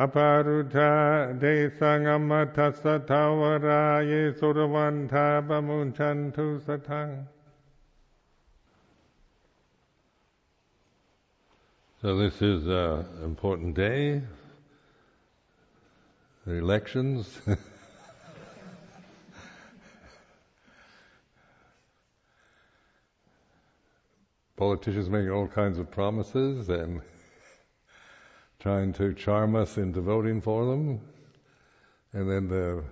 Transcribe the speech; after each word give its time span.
Aparuta 0.00 1.38
satavara 2.72 4.00
ye 4.02 4.32
suravanta 4.32 5.46
bamunchantu 5.46 6.58
satang. 6.62 7.26
So 12.00 12.16
this 12.16 12.40
is 12.40 12.66
an 12.66 13.04
important 13.22 13.74
day. 13.74 14.22
The 16.46 16.54
elections. 16.54 17.38
Politicians 24.56 25.10
making 25.10 25.30
all 25.30 25.46
kinds 25.46 25.78
of 25.78 25.90
promises 25.90 26.70
and 26.70 27.02
trying 28.60 28.92
to 28.92 29.14
charm 29.14 29.56
us 29.56 29.78
into 29.78 30.02
voting 30.02 30.40
for 30.40 30.66
them. 30.66 31.00
And 32.12 32.30
then 32.30 32.48
the, 32.48 32.84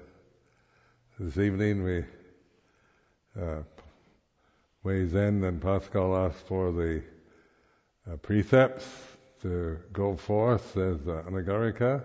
this 1.21 1.37
evening 1.37 1.85
we, 1.85 2.05
uh, 3.41 3.63
Wei 4.83 5.07
Zen 5.07 5.45
and 5.45 5.61
Pascal 5.61 6.17
asked 6.17 6.47
for 6.47 6.73
the 6.73 7.03
uh, 8.11 8.17
precepts 8.17 8.87
to 9.43 9.79
go 9.93 10.17
forth 10.17 10.77
as 10.77 11.07
uh, 11.07 11.23
anagarika. 11.29 12.03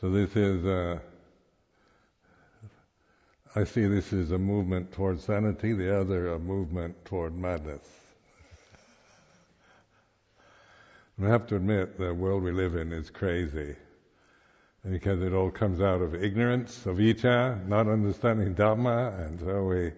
So 0.00 0.10
this 0.10 0.36
is, 0.36 0.64
uh, 0.64 1.00
I 3.56 3.64
see 3.64 3.86
this 3.86 4.12
as 4.12 4.30
a 4.30 4.38
movement 4.38 4.92
toward 4.92 5.20
sanity, 5.20 5.72
the 5.72 6.00
other 6.00 6.34
a 6.34 6.38
movement 6.38 7.04
toward 7.04 7.36
madness. 7.36 7.99
I 11.22 11.28
have 11.28 11.46
to 11.48 11.56
admit 11.56 11.98
the 11.98 12.14
world 12.14 12.42
we 12.42 12.50
live 12.50 12.76
in 12.76 12.92
is 12.92 13.10
crazy. 13.10 13.76
Because 14.88 15.20
it 15.20 15.34
all 15.34 15.50
comes 15.50 15.82
out 15.82 16.00
of 16.00 16.14
ignorance, 16.14 16.86
of 16.86 16.98
ita, 16.98 17.58
not 17.66 17.88
understanding 17.88 18.54
Dhamma, 18.54 19.26
and 19.26 19.38
so 19.38 19.64
we, 19.64 19.92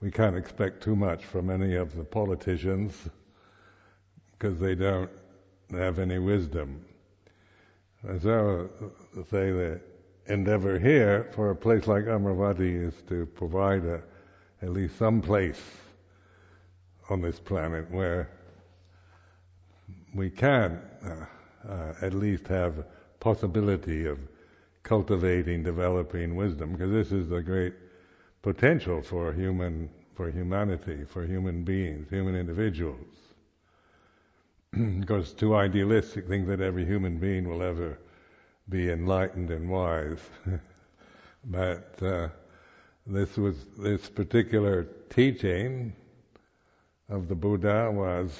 we 0.00 0.10
can't 0.10 0.34
expect 0.34 0.82
too 0.82 0.96
much 0.96 1.26
from 1.26 1.50
any 1.50 1.74
of 1.74 1.94
the 1.94 2.04
politicians 2.04 3.10
because 4.32 4.58
they 4.58 4.74
don't 4.74 5.10
have 5.72 5.98
any 5.98 6.18
wisdom. 6.18 6.82
And 8.04 8.22
so, 8.22 8.70
uh, 8.80 9.24
say 9.30 9.50
the 9.50 9.80
endeavor 10.26 10.78
here 10.78 11.28
for 11.34 11.50
a 11.50 11.56
place 11.56 11.86
like 11.86 12.04
Amaravati 12.04 12.88
is 12.88 12.94
to 13.08 13.26
provide 13.26 13.84
a, 13.84 14.02
at 14.62 14.70
least 14.70 14.96
some 14.96 15.20
place 15.20 15.60
on 17.10 17.20
this 17.20 17.38
planet 17.38 17.90
where 17.90 18.30
we 20.16 20.30
can 20.30 20.80
uh, 21.04 21.70
uh, 21.70 21.94
at 22.00 22.14
least 22.14 22.46
have 22.48 22.84
possibility 23.20 24.06
of 24.06 24.18
cultivating, 24.82 25.62
developing 25.62 26.34
wisdom, 26.36 26.72
because 26.72 26.90
this 26.90 27.12
is 27.12 27.28
the 27.28 27.42
great 27.42 27.74
potential 28.42 29.02
for 29.02 29.32
human, 29.32 29.90
for 30.14 30.30
humanity, 30.30 31.04
for 31.04 31.26
human 31.26 31.64
beings, 31.64 32.08
human 32.08 32.34
individuals. 32.34 33.16
because 35.00 35.32
too 35.32 35.54
idealistic 35.54 36.26
think 36.28 36.46
that 36.46 36.60
every 36.60 36.84
human 36.84 37.18
being 37.18 37.48
will 37.48 37.62
ever 37.62 37.98
be 38.68 38.90
enlightened 38.90 39.50
and 39.50 39.68
wise. 39.68 40.20
but 41.44 42.02
uh, 42.02 42.28
this 43.06 43.36
was 43.36 43.66
this 43.78 44.08
particular 44.08 44.86
teaching 45.10 45.92
of 47.08 47.28
the 47.28 47.34
Buddha 47.34 47.90
was 47.92 48.36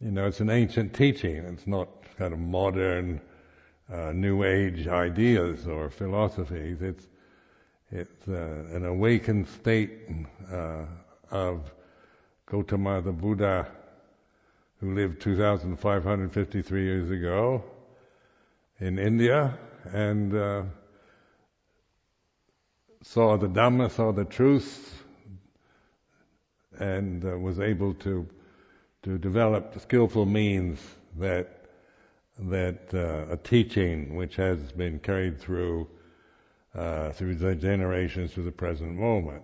you 0.00 0.10
know, 0.10 0.26
it's 0.26 0.40
an 0.40 0.50
ancient 0.50 0.94
teaching. 0.94 1.36
It's 1.36 1.66
not 1.66 1.88
kind 2.16 2.32
of 2.32 2.38
modern, 2.38 3.20
uh, 3.92 4.12
new 4.12 4.44
age 4.44 4.86
ideas 4.86 5.66
or 5.66 5.90
philosophies. 5.90 6.80
It's 6.80 7.06
it's 7.92 8.28
uh, 8.28 8.66
an 8.72 8.86
awakened 8.86 9.48
state 9.48 9.90
uh, 10.50 10.84
of 11.32 11.72
Gautama 12.46 13.02
the 13.02 13.10
Buddha, 13.10 13.66
who 14.78 14.94
lived 14.94 15.20
2,553 15.20 16.84
years 16.84 17.10
ago 17.10 17.64
in 18.78 18.96
India 18.98 19.58
and 19.92 20.34
uh, 20.34 20.62
saw 23.02 23.36
the 23.36 23.48
Dhamma, 23.48 23.90
saw 23.90 24.12
the 24.12 24.24
truth, 24.24 25.02
and 26.78 27.24
uh, 27.24 27.36
was 27.38 27.58
able 27.58 27.94
to 27.94 28.26
to 29.02 29.18
develop 29.18 29.78
skillful 29.80 30.26
means 30.26 30.78
that 31.18 31.56
that 32.38 32.94
uh, 32.94 33.32
a 33.32 33.36
teaching 33.36 34.14
which 34.14 34.36
has 34.36 34.72
been 34.72 34.98
carried 34.98 35.38
through 35.40 35.86
uh, 36.74 37.10
through 37.12 37.34
the 37.34 37.54
generations 37.54 38.32
to 38.32 38.42
the 38.42 38.52
present 38.52 38.96
moment. 38.96 39.42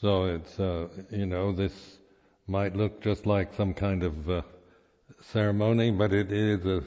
So 0.00 0.24
it's 0.26 0.60
uh, 0.60 0.88
you 1.10 1.26
know 1.26 1.52
this 1.52 1.98
might 2.46 2.76
look 2.76 3.00
just 3.00 3.26
like 3.26 3.54
some 3.54 3.74
kind 3.74 4.02
of 4.02 4.28
uh, 4.28 4.42
ceremony, 5.22 5.90
but 5.90 6.12
it 6.12 6.30
is 6.30 6.66
a 6.66 6.82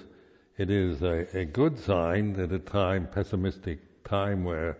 it 0.58 0.70
is 0.70 1.02
a, 1.02 1.26
a 1.38 1.46
good 1.46 1.80
sign 1.80 2.40
at 2.40 2.52
a 2.52 2.60
time 2.60 3.08
pessimistic 3.08 4.04
time 4.04 4.44
where 4.44 4.78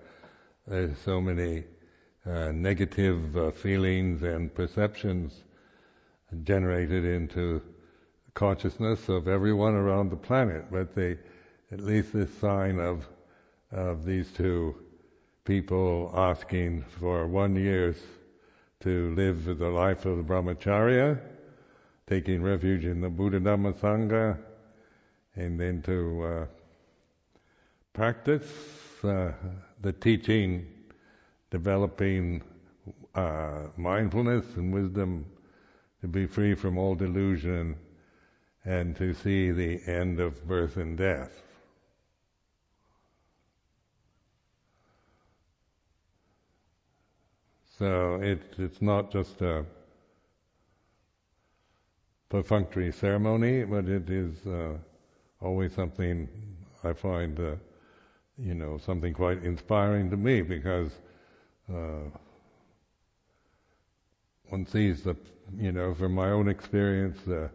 there's 0.68 0.98
so 1.00 1.22
many 1.22 1.64
uh, 2.28 2.52
negative 2.52 3.38
uh, 3.38 3.52
feelings 3.52 4.24
and 4.24 4.54
perceptions 4.54 5.44
generated 6.44 7.06
into 7.06 7.62
consciousness 8.34 9.10
of 9.10 9.28
everyone 9.28 9.74
around 9.74 10.10
the 10.10 10.18
planet. 10.18 10.66
But 10.72 10.94
they, 10.94 11.18
at 11.72 11.80
least 11.80 12.14
this 12.14 12.34
sign 12.40 12.80
of 12.80 13.08
of 13.72 14.06
these 14.06 14.32
two 14.32 14.76
people 15.44 16.12
asking 16.16 16.84
for 17.00 17.28
one 17.28 17.56
year 17.56 17.96
to 18.82 19.14
live 19.16 19.46
the 19.46 19.70
life 19.70 20.06
of 20.06 20.18
the 20.18 20.24
brahmacharya, 20.24 21.20
taking 22.08 22.42
refuge 22.42 22.86
in 22.86 23.02
the 23.02 23.10
Buddha 23.10 23.40
Dhamma 23.40 23.74
Sangha, 23.74 24.38
and 25.36 25.60
then 25.60 25.82
to 25.82 26.24
uh, 26.24 26.46
practice 27.94 28.46
uh, 29.04 29.32
the 29.82 29.94
teaching 29.94 30.68
developing 31.50 32.42
uh, 33.16 33.64
mindfulness 33.78 34.46
and 34.56 34.74
wisdom 34.74 35.26
to 36.02 36.08
be 36.08 36.26
free 36.26 36.54
from 36.54 36.78
all 36.78 36.96
delusion 36.96 37.76
and 38.66 38.96
to 38.96 39.14
see 39.14 39.52
the 39.52 39.80
end 39.88 40.20
of 40.20 40.46
birth 40.48 40.78
and 40.78 40.98
death. 40.98 41.42
So 47.78 48.20
it, 48.22 48.42
it's 48.58 48.82
not 48.82 49.12
just 49.12 49.42
a 49.42 49.64
perfunctory 52.30 52.92
ceremony, 52.92 53.64
but 53.64 53.88
it 53.88 54.10
is 54.10 54.46
uh, 54.48 54.78
always 55.42 55.74
something 55.74 56.28
I 56.84 56.94
find, 56.94 57.40
uh, 57.40 57.56
you 58.38 58.56
know, 58.56 58.78
something 58.80 59.14
quite 59.14 59.44
inspiring 59.44 60.10
to 60.10 60.18
me 60.18 60.42
because 60.42 60.92
uh, 61.74 62.10
one 64.50 64.66
sees 64.68 65.04
the, 65.04 65.16
you 65.58 65.72
know, 65.72 65.94
from 65.94 66.14
my 66.14 66.30
own 66.30 66.48
experience, 66.48 67.20
the 67.26 67.50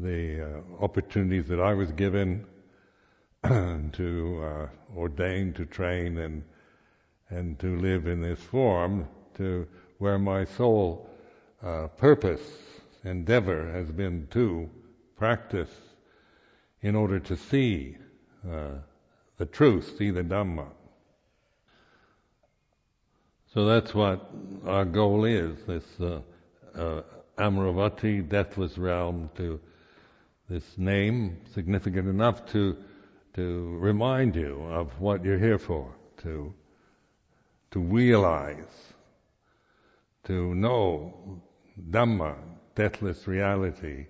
the 0.00 0.44
uh, 0.44 0.84
opportunities 0.84 1.48
that 1.48 1.60
I 1.60 1.74
was 1.74 1.90
given 1.92 2.46
to 3.44 4.44
uh, 4.44 4.96
ordain, 4.96 5.52
to 5.54 5.64
train, 5.64 6.18
and 6.18 6.42
and 7.30 7.58
to 7.58 7.78
live 7.78 8.06
in 8.06 8.22
this 8.22 8.40
form, 8.40 9.06
to 9.36 9.66
where 9.98 10.18
my 10.18 10.44
sole 10.44 11.08
uh, 11.62 11.88
purpose, 11.88 12.40
endeavor 13.04 13.70
has 13.72 13.90
been 13.90 14.26
to 14.30 14.70
practice 15.16 15.70
in 16.82 16.94
order 16.94 17.18
to 17.18 17.36
see 17.36 17.96
uh, 18.48 18.70
the 19.36 19.46
truth, 19.46 19.96
see 19.98 20.10
the 20.10 20.22
Dhamma. 20.22 20.66
So 23.58 23.64
that's 23.64 23.92
what 23.92 24.24
our 24.66 24.84
goal 24.84 25.24
is, 25.24 25.58
this 25.66 25.82
uh, 26.00 26.20
uh, 26.76 27.02
Amaravati, 27.38 28.28
deathless 28.28 28.78
realm, 28.78 29.30
to 29.36 29.58
this 30.48 30.62
name, 30.78 31.38
significant 31.54 32.06
enough 32.06 32.46
to 32.52 32.76
to 33.34 33.76
remind 33.80 34.36
you 34.36 34.62
of 34.70 35.00
what 35.00 35.24
you're 35.24 35.40
here 35.40 35.58
for, 35.58 35.92
to 36.18 36.54
to 37.72 37.80
realize, 37.80 38.92
to 40.22 40.54
know 40.54 41.42
Dhamma, 41.90 42.36
deathless 42.76 43.26
reality, 43.26 44.06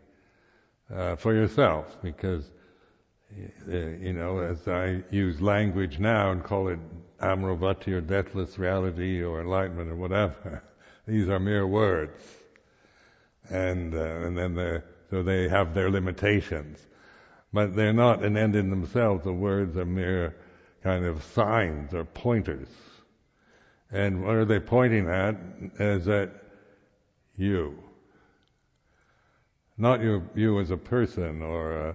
uh, 0.95 1.17
for 1.17 1.33
yourself, 1.33 1.97
because 2.03 2.51
you 3.37 4.13
know, 4.13 4.39
as 4.39 4.67
I 4.67 5.03
use 5.11 5.41
language 5.41 5.99
now 5.99 6.31
and 6.31 6.43
call 6.43 6.69
it 6.69 6.79
Amaravati 7.21 7.93
or 7.93 8.01
deathless 8.01 8.59
reality 8.59 9.23
or 9.23 9.41
enlightenment 9.41 9.91
or 9.91 9.97
whatever, 9.97 10.63
these 11.07 11.29
are 11.29 11.39
mere 11.39 11.67
words, 11.67 12.23
and 13.51 13.95
uh, 13.95 13.99
and 13.99 14.37
then 14.39 14.83
so 15.11 15.23
they 15.23 15.49
have 15.49 15.75
their 15.75 15.91
limitations, 15.91 16.87
but 17.53 17.75
they're 17.75 17.93
not 17.93 18.23
an 18.23 18.37
end 18.37 18.57
in 18.57 18.71
themselves. 18.71 19.25
The 19.25 19.33
words 19.33 19.77
are 19.77 19.85
mere 19.85 20.37
kind 20.83 21.05
of 21.05 21.23
signs 21.23 21.93
or 21.93 22.05
pointers, 22.05 22.69
and 23.91 24.25
what 24.25 24.37
are 24.37 24.45
they 24.45 24.61
pointing 24.61 25.09
at? 25.09 25.37
Is 25.79 26.05
that 26.07 26.31
you, 27.37 27.79
not 29.77 30.01
you, 30.01 30.29
you 30.35 30.61
as 30.61 30.71
a 30.71 30.77
person 30.77 31.43
or 31.43 31.89
uh, 31.89 31.95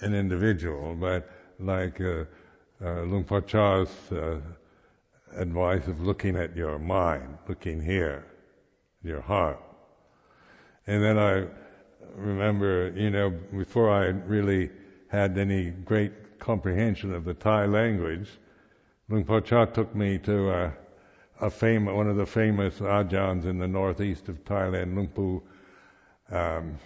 an 0.00 0.14
individual, 0.14 0.94
but 0.94 1.30
like 1.58 2.00
uh, 2.00 2.24
uh, 2.84 3.02
Luang 3.02 3.24
Por 3.24 3.40
Chah's 3.42 4.12
uh, 4.12 4.40
advice 5.36 5.86
of 5.88 6.00
looking 6.00 6.36
at 6.36 6.56
your 6.56 6.78
mind, 6.78 7.38
looking 7.48 7.82
here, 7.82 8.26
your 9.02 9.20
heart. 9.20 9.60
And 10.86 11.02
then 11.02 11.18
I 11.18 11.46
remember, 12.14 12.92
you 12.96 13.10
know, 13.10 13.30
before 13.30 13.90
I 13.90 14.06
really 14.06 14.70
had 15.08 15.36
any 15.36 15.70
great 15.70 16.38
comprehension 16.38 17.12
of 17.12 17.24
the 17.24 17.34
Thai 17.34 17.66
language, 17.66 18.28
Luang 19.08 19.24
Por 19.24 19.40
Chah 19.40 19.66
took 19.66 19.94
me 19.94 20.18
to 20.18 20.50
a, 20.50 20.72
a 21.40 21.50
fam- 21.50 21.86
one 21.86 22.08
of 22.08 22.16
the 22.16 22.26
famous 22.26 22.78
ajahns 22.78 23.44
in 23.44 23.58
the 23.58 23.68
northeast 23.68 24.28
of 24.28 24.44
Thailand, 24.44 24.94
Luang 24.94 25.08
Pu, 25.08 25.42
um, 26.30 26.78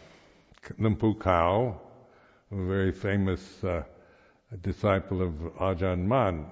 Luang 0.79 0.97
Pu 0.97 1.15
Kao, 1.15 1.81
a 2.53 2.57
very 2.67 2.93
famous 2.93 3.65
uh, 3.65 3.83
disciple 4.61 5.23
of 5.23 5.33
Ajahn 5.59 6.05
Mun. 6.05 6.45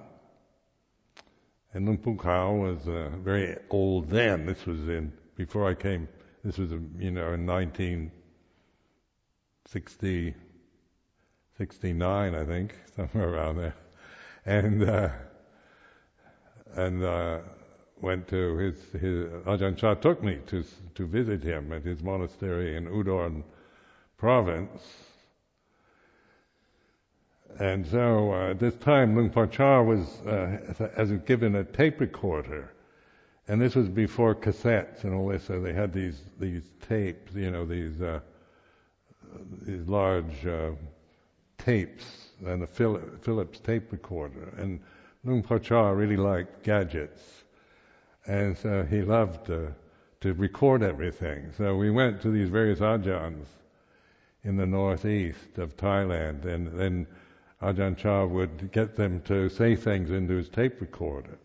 And 1.73 1.85
Luang 1.85 1.99
Pu 1.99 2.15
Kao 2.15 2.53
was 2.53 2.87
uh, 2.87 3.11
very 3.19 3.55
old 3.69 4.09
then. 4.09 4.47
This 4.47 4.65
was 4.65 4.89
in 4.89 5.13
before 5.35 5.69
I 5.69 5.75
came. 5.75 6.07
This 6.43 6.57
was 6.57 6.71
you 6.71 7.11
know 7.11 7.33
in 7.33 7.45
1960, 7.45 10.33
69, 11.57 12.35
I 12.35 12.45
think, 12.45 12.73
somewhere 12.95 13.29
around 13.29 13.57
there. 13.57 13.75
And 14.45 14.83
uh, 14.83 15.09
and 16.73 17.03
uh, 17.03 17.39
went 18.01 18.27
to 18.29 18.57
his 18.57 18.77
his 18.99 19.27
Ajahn 19.45 19.77
Chah 19.77 19.93
took 19.93 20.23
me 20.23 20.39
to 20.47 20.63
to 20.95 21.05
visit 21.05 21.43
him 21.43 21.71
at 21.71 21.83
his 21.83 22.01
monastery 22.01 22.75
in 22.75 22.87
Udon 22.87 23.43
province 24.17 25.10
and 27.59 27.85
so 27.87 28.33
uh, 28.33 28.49
at 28.51 28.59
this 28.59 28.75
time, 28.75 29.15
Luang 29.15 29.29
Por 29.29 29.47
Chah 29.47 29.81
was 29.81 30.21
uh, 30.21 30.89
as 30.95 31.11
given 31.25 31.55
a 31.55 31.63
tape 31.63 31.99
recorder, 31.99 32.71
and 33.47 33.61
this 33.61 33.75
was 33.75 33.89
before 33.89 34.35
cassettes 34.35 35.03
and 35.03 35.13
all 35.13 35.27
this. 35.27 35.43
So 35.43 35.59
they 35.59 35.73
had 35.73 35.93
these 35.93 36.21
these 36.39 36.63
tapes, 36.87 37.33
you 37.33 37.51
know, 37.51 37.65
these 37.65 38.01
uh, 38.01 38.19
these 39.61 39.87
large 39.87 40.45
uh, 40.45 40.71
tapes 41.57 42.29
and 42.45 42.61
the 42.61 42.67
Philips 43.21 43.59
tape 43.59 43.91
recorder. 43.91 44.53
And 44.57 44.79
Luang 45.23 45.43
Por 45.43 45.59
Chah 45.59 45.89
really 45.89 46.17
liked 46.17 46.63
gadgets, 46.63 47.43
and 48.25 48.57
so 48.57 48.83
he 48.83 49.01
loved 49.01 49.45
to 50.21 50.33
record 50.33 50.83
everything. 50.83 51.51
So 51.57 51.75
we 51.75 51.89
went 51.89 52.21
to 52.21 52.29
these 52.29 52.49
various 52.49 52.79
ajans 52.79 53.45
in 54.43 54.55
the 54.55 54.65
northeast 54.65 55.57
of 55.57 55.77
Thailand, 55.77 56.45
and 56.45 56.67
then 56.67 57.07
Ajahn 57.61 57.95
Chah 57.95 58.25
would 58.25 58.71
get 58.71 58.95
them 58.95 59.21
to 59.21 59.49
say 59.49 59.75
things 59.75 60.09
into 60.09 60.35
his 60.35 60.49
tape 60.49 60.81
recorder. 60.81 61.37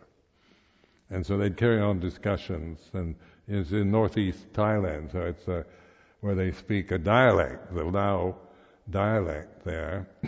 And 1.10 1.24
so 1.24 1.36
they'd 1.36 1.56
carry 1.56 1.80
on 1.80 2.00
discussions, 2.00 2.80
and 2.94 3.14
it's 3.46 3.70
in 3.70 3.90
northeast 3.90 4.52
Thailand, 4.52 5.12
so 5.12 5.20
it's 5.20 5.46
uh, 5.46 5.62
where 6.20 6.34
they 6.34 6.50
speak 6.52 6.90
a 6.90 6.98
dialect, 6.98 7.72
the 7.74 7.84
Lao 7.84 8.36
dialect 8.90 9.64
there. 9.64 10.08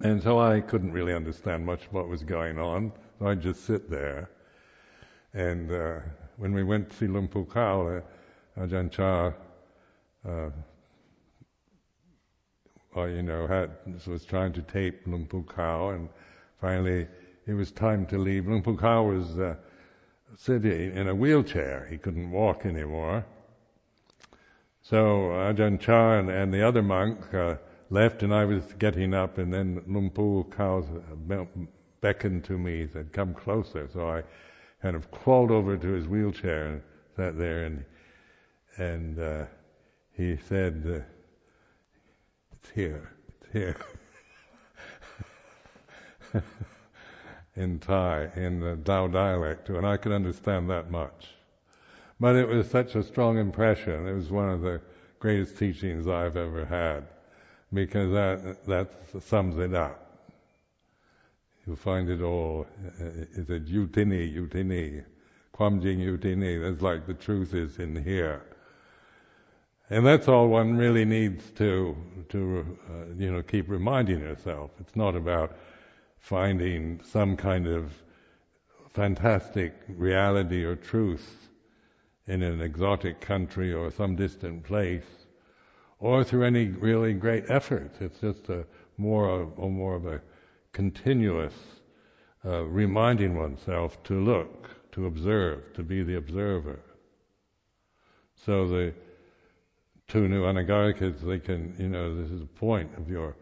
and 0.00 0.22
so 0.22 0.38
I 0.38 0.60
couldn't 0.60 0.92
really 0.92 1.14
understand 1.14 1.64
much 1.64 1.84
what 1.90 2.08
was 2.08 2.22
going 2.22 2.58
on, 2.58 2.92
so 3.18 3.26
I'd 3.26 3.40
just 3.40 3.64
sit 3.64 3.90
there. 3.90 4.30
And 5.32 5.72
uh, 5.72 6.00
when 6.36 6.52
we 6.52 6.62
went 6.62 6.90
to 6.90 6.96
see 6.96 7.06
Luang 7.06 7.28
Pu 7.28 7.46
Kao, 7.46 7.88
uh, 7.88 8.00
Ajahn 8.60 8.90
Chah 8.90 9.32
uh, 10.28 10.50
or, 12.94 13.08
you 13.08 13.22
know, 13.22 13.46
had, 13.46 13.70
was 14.06 14.24
trying 14.24 14.52
to 14.52 14.62
tape 14.62 15.06
Luang 15.06 15.26
Pu 15.26 15.44
Kao, 15.44 15.90
and 15.90 16.08
finally 16.60 17.06
it 17.46 17.54
was 17.54 17.70
time 17.70 18.04
to 18.06 18.18
leave. 18.18 18.46
Luang 18.46 18.62
Pu 18.62 18.76
Kao 18.76 19.04
was 19.04 19.38
uh, 19.38 19.54
sitting 20.36 20.96
in 20.96 21.08
a 21.08 21.14
wheelchair; 21.14 21.86
he 21.88 21.98
couldn't 21.98 22.30
walk 22.30 22.66
anymore. 22.66 23.24
So 24.82 25.30
Ajahn 25.30 25.78
Chah 25.78 26.18
and, 26.18 26.30
and 26.30 26.52
the 26.52 26.66
other 26.66 26.82
monk 26.82 27.32
uh, 27.32 27.56
left, 27.90 28.24
and 28.24 28.34
I 28.34 28.44
was 28.44 28.64
getting 28.78 29.14
up, 29.14 29.38
and 29.38 29.52
then 29.52 29.82
Luang 29.86 30.10
Pu 30.10 30.44
Kao 30.50 30.84
beckoned 32.00 32.44
to 32.44 32.58
me, 32.58 32.88
said, 32.92 33.12
"Come 33.12 33.34
closer." 33.34 33.88
So 33.92 34.08
I 34.08 34.22
kind 34.82 34.96
of 34.96 35.10
crawled 35.12 35.52
over 35.52 35.76
to 35.76 35.88
his 35.88 36.08
wheelchair 36.08 36.66
and 36.66 36.82
sat 37.14 37.38
there, 37.38 37.64
and 37.66 37.84
and 38.78 39.18
uh, 39.20 39.44
he 40.12 40.36
said. 40.36 41.04
Uh, 42.60 42.66
it's 42.66 42.70
here. 42.74 43.10
It's 43.28 43.52
here. 43.52 43.76
in 47.56 47.78
Thai, 47.78 48.30
in 48.36 48.60
the 48.60 48.78
Lao 48.86 49.08
dialect, 49.08 49.68
and 49.68 49.86
I 49.86 49.96
could 49.96 50.12
understand 50.12 50.70
that 50.70 50.90
much. 50.90 51.28
But 52.18 52.36
it 52.36 52.48
was 52.48 52.70
such 52.70 52.94
a 52.94 53.02
strong 53.02 53.38
impression. 53.38 54.06
It 54.06 54.12
was 54.12 54.30
one 54.30 54.50
of 54.50 54.60
the 54.60 54.80
greatest 55.18 55.58
teachings 55.58 56.06
I've 56.06 56.36
ever 56.36 56.64
had, 56.64 57.04
because 57.72 58.12
that 58.12 58.64
that 58.66 59.22
sums 59.22 59.58
it 59.58 59.74
up. 59.74 60.06
You 61.66 61.76
find 61.76 62.08
it 62.08 62.22
all. 62.22 62.66
It's 62.98 63.50
a 63.50 63.60
yutini, 63.60 64.34
yutini, 64.34 65.04
kwam 65.54 65.82
jing 65.82 65.98
yutini. 65.98 66.60
That's 66.60 66.82
like 66.82 67.06
the 67.06 67.14
truth 67.14 67.54
is 67.54 67.78
in 67.78 68.02
here. 68.02 68.42
And 69.90 70.06
that's 70.06 70.28
all 70.28 70.46
one 70.46 70.76
really 70.76 71.04
needs 71.04 71.50
to 71.52 71.96
to 72.28 72.78
uh, 72.88 73.12
you 73.18 73.32
know 73.32 73.42
keep 73.42 73.68
reminding 73.68 74.20
yourself. 74.20 74.70
It's 74.78 74.94
not 74.94 75.16
about 75.16 75.56
finding 76.18 77.00
some 77.02 77.36
kind 77.36 77.66
of 77.66 77.92
fantastic 78.90 79.74
reality 79.88 80.62
or 80.64 80.76
truth 80.76 81.48
in 82.28 82.42
an 82.42 82.60
exotic 82.60 83.20
country 83.20 83.72
or 83.72 83.90
some 83.90 84.14
distant 84.14 84.62
place, 84.62 85.26
or 85.98 86.22
through 86.22 86.44
any 86.44 86.66
really 86.66 87.12
great 87.12 87.44
effort. 87.48 87.90
It's 88.00 88.20
just 88.20 88.48
a 88.48 88.64
more 88.96 89.28
of, 89.28 89.58
a 89.58 89.68
more 89.68 89.96
of 89.96 90.06
a 90.06 90.20
continuous 90.72 91.54
uh, 92.44 92.64
reminding 92.64 93.36
oneself 93.36 94.00
to 94.04 94.20
look, 94.20 94.70
to 94.92 95.06
observe, 95.06 95.72
to 95.74 95.82
be 95.82 96.04
the 96.04 96.16
observer. 96.16 96.78
So 98.36 98.68
the 98.68 98.94
two 100.10 100.28
new 100.28 100.42
anagarikas, 100.42 101.20
they 101.20 101.38
can, 101.38 101.74
you 101.78 101.88
know, 101.88 102.16
this 102.16 102.30
is 102.32 102.40
the 102.40 102.46
point 102.46 102.90
of 102.98 103.08
your 103.08 103.36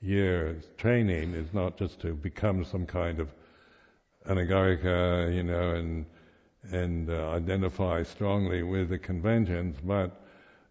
year's 0.00 0.64
training 0.78 1.34
is 1.34 1.52
not 1.52 1.76
just 1.76 2.00
to 2.00 2.14
become 2.14 2.64
some 2.64 2.86
kind 2.86 3.20
of 3.20 3.28
anagarika, 4.26 5.34
you 5.34 5.42
know, 5.42 5.72
and 5.72 6.06
and 6.72 7.10
uh, 7.10 7.28
identify 7.28 8.02
strongly 8.02 8.62
with 8.62 8.88
the 8.88 8.96
conventions, 8.98 9.76
but 9.84 10.22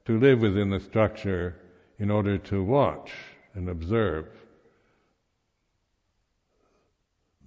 to 0.06 0.20
live 0.20 0.40
within 0.40 0.72
the 0.72 0.80
structure 0.80 1.56
in 2.00 2.10
order 2.10 2.36
to 2.40 2.64
watch 2.64 3.12
and 3.54 3.70
observe 3.70 4.26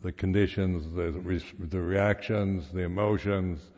the 0.02 0.12
conditions, 0.12 0.94
the, 0.94 1.10
re- 1.10 1.42
the 1.58 1.80
reactions, 1.80 2.70
the 2.72 2.82
emotions, 2.82 3.72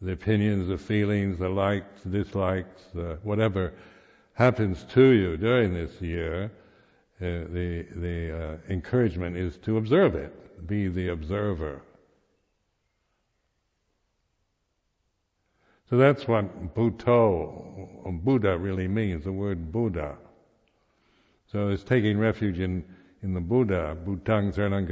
the 0.00 0.12
opinions, 0.12 0.68
the 0.68 0.78
feelings, 0.78 1.38
the 1.38 1.48
likes, 1.48 2.02
dislikes, 2.02 2.82
whatever 3.22 3.72
happens 4.34 4.84
to 4.90 5.06
you 5.10 5.36
during 5.36 5.72
this 5.72 6.00
year, 6.00 6.50
uh, 7.20 7.48
the 7.50 7.86
the 7.96 8.38
uh, 8.38 8.56
encouragement 8.68 9.36
is 9.36 9.56
to 9.58 9.78
observe 9.78 10.14
it, 10.14 10.66
be 10.66 10.88
the 10.88 11.08
observer. 11.08 11.80
So 15.88 15.96
that's 15.96 16.26
what 16.26 16.74
Buddho, 16.74 18.22
Buddha 18.24 18.58
really 18.58 18.88
means, 18.88 19.24
the 19.24 19.32
word 19.32 19.70
Buddha. 19.70 20.16
So 21.46 21.68
it's 21.68 21.84
taking 21.84 22.18
refuge 22.18 22.58
in, 22.58 22.84
in 23.22 23.34
the 23.34 23.40
Buddha, 23.40 23.96
Buddhang 24.04 24.52
Saranang 24.52 24.88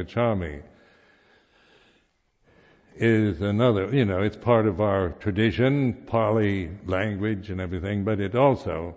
is 2.96 3.40
another, 3.40 3.94
you 3.94 4.04
know, 4.04 4.22
it's 4.22 4.36
part 4.36 4.66
of 4.66 4.80
our 4.80 5.10
tradition, 5.20 5.94
Pali 6.06 6.70
language 6.86 7.50
and 7.50 7.60
everything, 7.60 8.04
but 8.04 8.20
it 8.20 8.34
also 8.34 8.94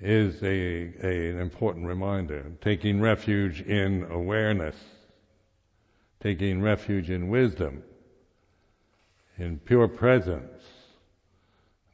is 0.00 0.42
a, 0.42 0.92
a, 1.02 1.30
an 1.30 1.40
important 1.40 1.86
reminder. 1.86 2.52
Taking 2.60 3.00
refuge 3.00 3.62
in 3.62 4.06
awareness, 4.10 4.76
taking 6.20 6.60
refuge 6.60 7.10
in 7.10 7.28
wisdom, 7.28 7.82
in 9.38 9.58
pure 9.60 9.88
presence, 9.88 10.62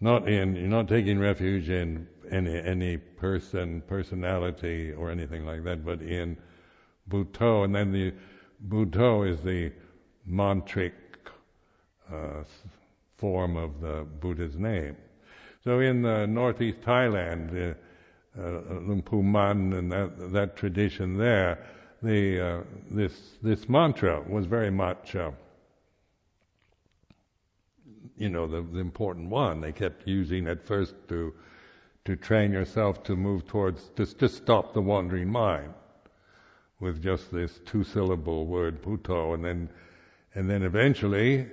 not 0.01 0.29
in, 0.29 0.57
you're 0.57 0.67
not 0.67 0.89
taking 0.89 1.19
refuge 1.19 1.69
in 1.69 2.09
any, 2.31 2.59
any 2.61 2.97
person, 2.97 3.83
personality, 3.87 4.93
or 4.93 5.11
anything 5.11 5.47
like 5.47 5.63
that, 5.65 5.85
but 5.85 6.03
in 6.03 6.37
Buddho, 7.09 7.65
and 7.65 7.75
then 7.75 7.93
the 7.93 8.13
Buddho 8.69 9.29
is 9.29 9.41
the 9.43 9.73
mantric 10.29 10.93
uh, 12.13 12.45
form 13.17 13.57
of 13.57 13.81
the 13.81 14.07
Buddha's 14.21 14.57
name. 14.57 14.97
So 15.65 15.79
in 15.79 16.05
uh, 16.05 16.27
northeast 16.27 16.81
Thailand, 16.81 17.55
uh, 17.55 17.75
uh, 18.41 18.81
Luang 18.81 19.33
Man 19.33 19.73
and 19.75 19.93
that, 19.93 20.33
that 20.33 20.57
tradition 20.57 21.17
there, 21.19 21.65
the, 22.03 22.41
uh, 22.41 22.61
this, 22.91 23.13
this 23.43 23.69
mantra 23.69 24.21
was 24.29 24.47
very 24.47 24.71
much, 24.71 25.15
uh, 25.15 25.31
you 28.17 28.29
know, 28.29 28.47
the, 28.49 28.63
the 28.63 28.81
important 28.81 29.29
one. 29.29 29.61
They 29.61 29.73
kept 29.73 30.09
using 30.09 30.49
at 30.49 30.67
first 30.67 30.95
to, 31.09 31.33
to 32.07 32.17
train 32.17 32.53
yourself 32.53 33.05
to 33.05 33.15
move 33.15 33.47
towards, 33.47 33.91
just, 33.97 34.19
just 34.19 34.37
stop 34.37 34.75
the 34.75 34.83
wandering 34.83 35.31
mind 35.31 35.73
with 36.81 37.01
just 37.01 37.33
this 37.33 37.61
two 37.65 37.85
syllable 37.85 38.47
word, 38.47 38.83
Buddho 38.83 39.35
and 39.35 39.45
then, 39.45 39.71
and 40.35 40.51
then 40.51 40.65
eventually, 40.65 41.47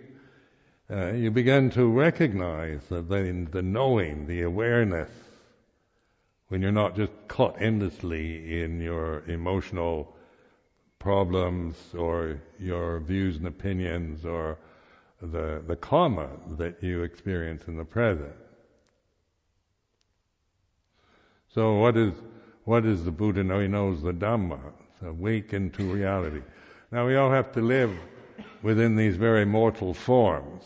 uh, 0.92 1.12
you 1.12 1.30
begin 1.30 1.70
to 1.72 1.86
recognize 1.86 2.82
the, 2.90 3.02
the 3.52 3.62
knowing, 3.62 4.26
the 4.26 4.42
awareness, 4.42 5.10
when 6.48 6.62
you're 6.62 6.72
not 6.72 6.96
just 6.96 7.12
caught 7.28 7.62
endlessly 7.62 8.62
in 8.62 8.82
your 8.82 9.24
emotional 9.28 10.16
problems 10.98 11.76
or 11.96 12.42
your 12.60 13.00
views 13.00 13.38
and 13.38 13.48
opinions 13.48 14.26
or 14.26 14.58
the, 15.22 15.62
the 15.68 15.76
karma 15.76 16.28
that 16.58 16.82
you 16.82 17.04
experience 17.04 17.64
in 17.68 17.78
the 17.78 17.86
present. 17.86 18.34
So 21.54 21.76
what 21.76 21.98
is, 21.98 22.14
what 22.66 22.84
does 22.84 23.06
the 23.06 23.12
Buddha 23.12 23.44
know? 23.44 23.60
He 23.60 23.68
knows 23.68 24.02
the 24.02 24.14
Dhamma. 24.14 24.60
It's 24.94 25.02
awaken 25.04 25.70
to 25.72 25.84
reality. 25.84 26.42
Now 26.92 27.06
we 27.06 27.16
all 27.16 27.32
have 27.32 27.52
to 27.54 27.62
live 27.62 27.92
within 28.62 28.96
these 28.96 29.16
very 29.16 29.46
mortal 29.46 29.94
forms. 29.94 30.64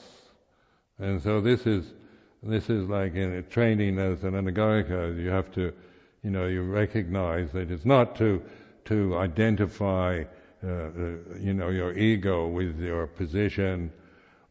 And 1.00 1.22
so 1.22 1.42
this 1.42 1.66
is 1.66 1.94
this 2.42 2.70
is 2.70 2.90
like 2.90 3.16
in 3.16 3.46
training 3.50 4.00
as 4.00 4.24
an 4.24 4.34
anagarika. 4.34 5.18
You 5.18 5.30
have 5.30 5.52
to, 5.54 5.74
you 6.24 6.30
know, 6.30 6.48
you 6.48 6.64
recognize 6.64 7.52
that 7.52 7.72
it's 7.72 7.86
not 7.86 8.16
to 8.18 8.42
to 8.86 9.18
identify, 9.18 10.24
uh, 10.64 10.68
uh, 10.68 10.90
you 11.40 11.54
know, 11.54 11.70
your 11.70 11.94
ego 11.98 12.48
with 12.48 12.80
your 12.80 13.08
position 13.08 13.92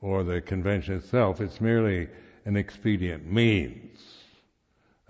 or 0.00 0.24
the 0.24 0.40
convention 0.40 0.96
itself. 0.96 1.40
It's 1.40 1.60
merely 1.60 2.08
an 2.44 2.56
expedient 2.56 3.30
means, 3.30 4.00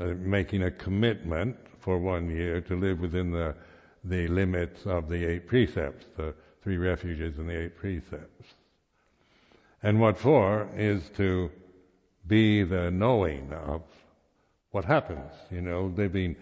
uh, 0.01 0.07
making 0.19 0.65
a 0.65 0.71
commitment 0.71 1.57
for 1.79 1.99
one 1.99 2.29
year 2.29 2.61
to 2.63 2.77
live 2.77 3.01
within 3.01 3.31
the 3.31 3.55
the 4.05 4.27
limits 4.29 4.85
of 4.87 5.09
the 5.09 5.25
eight 5.25 5.47
precepts, 5.47 6.07
the 6.17 6.35
three 6.63 6.77
refuges 6.77 7.39
and 7.39 7.49
the 7.49 7.59
eight 7.59 7.77
precepts. 7.77 8.55
And 9.83 10.01
what 10.01 10.19
for 10.19 10.69
is 10.77 11.03
to 11.17 11.51
be 12.27 12.63
the 12.63 12.91
knowing 12.91 13.53
of 13.53 13.83
what 14.71 14.85
happens, 14.85 15.33
you 15.51 15.61
know, 15.61 15.93
living 15.97 16.37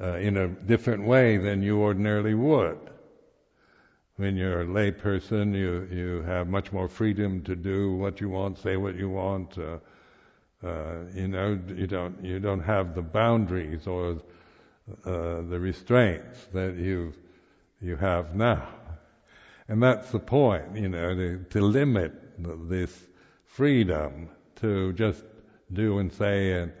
uh, 0.00 0.16
in 0.16 0.36
a 0.36 0.48
different 0.48 1.04
way 1.04 1.36
than 1.36 1.62
you 1.62 1.80
ordinarily 1.80 2.34
would. 2.34 2.78
When 4.16 4.36
you're 4.36 4.62
a 4.62 4.64
lay 4.64 4.92
person, 4.92 5.52
you, 5.52 5.88
you 5.90 6.22
have 6.22 6.48
much 6.48 6.72
more 6.72 6.88
freedom 6.88 7.42
to 7.42 7.54
do 7.54 7.94
what 7.94 8.20
you 8.20 8.30
want, 8.30 8.58
say 8.58 8.76
what 8.76 8.96
you 8.96 9.10
want. 9.10 9.58
Uh, 9.58 9.78
uh, 10.64 11.00
you 11.14 11.28
know, 11.28 11.58
you 11.74 11.86
don't 11.86 12.24
you 12.24 12.40
don't 12.40 12.62
have 12.62 12.94
the 12.94 13.02
boundaries 13.02 13.86
or 13.86 14.22
uh, 15.04 15.42
the 15.50 15.58
restraints 15.60 16.46
that 16.54 16.76
you 16.76 17.12
you 17.80 17.96
have 17.96 18.34
now, 18.34 18.66
and 19.68 19.82
that's 19.82 20.10
the 20.10 20.18
point. 20.18 20.76
You 20.76 20.88
know, 20.88 21.14
to, 21.14 21.44
to 21.50 21.60
limit 21.60 22.12
this 22.68 23.06
freedom 23.44 24.28
to 24.56 24.92
just 24.92 25.24
do 25.72 25.98
and 25.98 26.12
say 26.12 26.52
and 26.52 26.72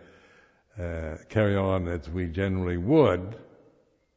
uh, 0.78 1.16
carry 1.28 1.56
on 1.56 1.88
as 1.88 2.08
we 2.08 2.26
generally 2.26 2.76
would 2.76 3.36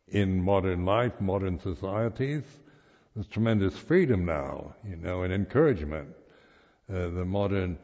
in 0.10 0.42
modern 0.42 0.86
life, 0.86 1.14
modern 1.20 1.60
societies. 1.60 2.44
There's 3.16 3.28
tremendous 3.28 3.78
freedom 3.78 4.26
now, 4.26 4.76
you 4.88 4.96
know, 4.96 5.24
and 5.24 5.34
encouragement. 5.34 6.10
Uh, 6.90 7.10
the 7.10 7.26
modern 7.26 7.78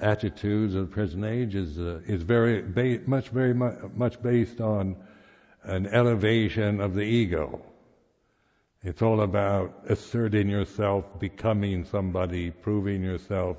attitudes 0.00 0.74
of 0.74 0.88
the 0.88 0.94
present 0.94 1.24
age 1.24 1.54
is 1.54 1.78
uh, 1.78 2.00
is 2.06 2.22
very 2.22 2.62
ba- 2.62 3.00
much 3.06 3.28
very 3.28 3.52
much, 3.52 3.74
much 3.94 4.22
based 4.22 4.60
on 4.60 4.96
an 5.64 5.86
elevation 5.86 6.80
of 6.80 6.94
the 6.94 7.02
ego. 7.02 7.60
It's 8.88 9.02
all 9.02 9.20
about 9.20 9.84
asserting 9.90 10.48
yourself, 10.48 11.04
becoming 11.20 11.84
somebody, 11.84 12.50
proving 12.50 13.02
yourself, 13.02 13.58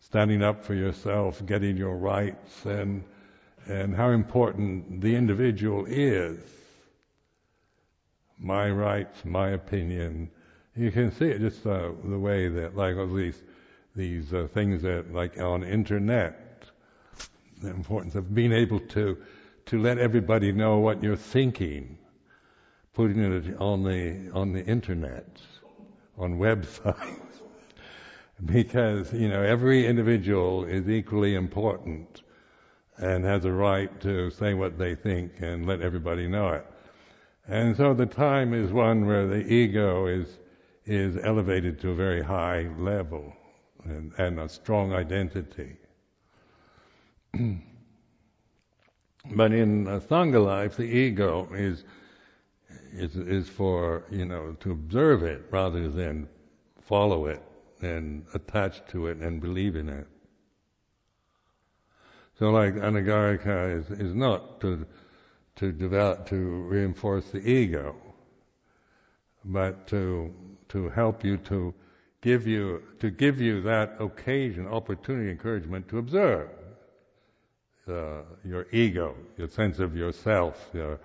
standing 0.00 0.42
up 0.42 0.64
for 0.64 0.72
yourself, 0.72 1.44
getting 1.44 1.76
your 1.76 1.94
rights, 1.94 2.64
and 2.64 3.04
and 3.66 3.94
how 3.94 4.08
important 4.08 5.02
the 5.02 5.14
individual 5.14 5.84
is. 5.86 6.38
My 8.38 8.70
rights, 8.70 9.26
my 9.26 9.50
opinion. 9.50 10.30
You 10.74 10.90
can 10.90 11.10
see 11.12 11.26
it 11.26 11.40
just 11.40 11.66
uh, 11.66 11.90
the 12.02 12.18
way 12.18 12.48
that, 12.48 12.74
like 12.74 12.96
all 12.96 13.12
these 13.14 13.42
these 13.94 14.32
uh, 14.32 14.48
things 14.54 14.80
that, 14.80 15.12
like 15.12 15.38
on 15.38 15.62
internet, 15.62 16.64
the 17.60 17.68
importance 17.68 18.14
of 18.14 18.34
being 18.34 18.54
able 18.54 18.80
to 18.96 19.18
to 19.66 19.78
let 19.78 19.98
everybody 19.98 20.50
know 20.50 20.78
what 20.78 21.02
you're 21.02 21.24
thinking 21.34 21.97
putting 22.94 23.20
it 23.20 23.56
on 23.58 23.84
the 23.84 24.30
on 24.32 24.52
the 24.52 24.64
internet, 24.64 25.40
on 26.16 26.38
websites, 26.38 27.42
because 28.44 29.12
you 29.12 29.28
know 29.28 29.42
every 29.42 29.86
individual 29.86 30.64
is 30.64 30.88
equally 30.88 31.34
important 31.34 32.22
and 32.98 33.24
has 33.24 33.44
a 33.44 33.52
right 33.52 34.00
to 34.00 34.30
say 34.30 34.54
what 34.54 34.78
they 34.78 34.94
think 34.94 35.32
and 35.40 35.66
let 35.66 35.80
everybody 35.80 36.26
know 36.26 36.48
it. 36.48 36.66
And 37.46 37.76
so 37.76 37.94
the 37.94 38.06
time 38.06 38.52
is 38.52 38.72
one 38.72 39.06
where 39.06 39.26
the 39.26 39.46
ego 39.46 40.06
is 40.06 40.38
is 40.84 41.18
elevated 41.22 41.78
to 41.80 41.90
a 41.90 41.94
very 41.94 42.22
high 42.22 42.68
level 42.78 43.32
and, 43.84 44.12
and 44.18 44.40
a 44.40 44.48
strong 44.48 44.92
identity. 44.92 45.76
but 49.34 49.52
in 49.52 49.84
Sangha 49.84 50.44
life, 50.44 50.76
the 50.76 50.84
ego 50.84 51.46
is 51.52 51.84
is, 52.92 53.16
is 53.16 53.48
for, 53.48 54.04
you 54.10 54.24
know, 54.24 54.56
to 54.60 54.72
observe 54.72 55.22
it 55.22 55.44
rather 55.50 55.88
than 55.88 56.28
follow 56.80 57.26
it 57.26 57.42
and 57.80 58.24
attach 58.34 58.84
to 58.88 59.06
it 59.06 59.18
and 59.18 59.40
believe 59.40 59.76
in 59.76 59.88
it. 59.88 60.06
So 62.38 62.50
like 62.50 62.74
anagarika 62.74 63.78
is, 63.78 63.90
is 63.98 64.14
not 64.14 64.60
to, 64.60 64.86
to 65.56 65.72
develop, 65.72 66.26
to 66.28 66.36
reinforce 66.36 67.30
the 67.30 67.40
ego, 67.40 67.96
but 69.44 69.86
to, 69.88 70.32
to 70.68 70.88
help 70.90 71.24
you 71.24 71.36
to 71.38 71.74
give 72.20 72.46
you, 72.46 72.82
to 73.00 73.10
give 73.10 73.40
you 73.40 73.60
that 73.62 73.96
occasion, 74.00 74.66
opportunity, 74.66 75.30
encouragement 75.30 75.88
to 75.88 75.98
observe 75.98 76.48
uh, 77.88 78.22
your 78.44 78.66
ego, 78.72 79.16
your 79.36 79.48
sense 79.48 79.78
of 79.78 79.96
yourself, 79.96 80.70
your 80.72 81.00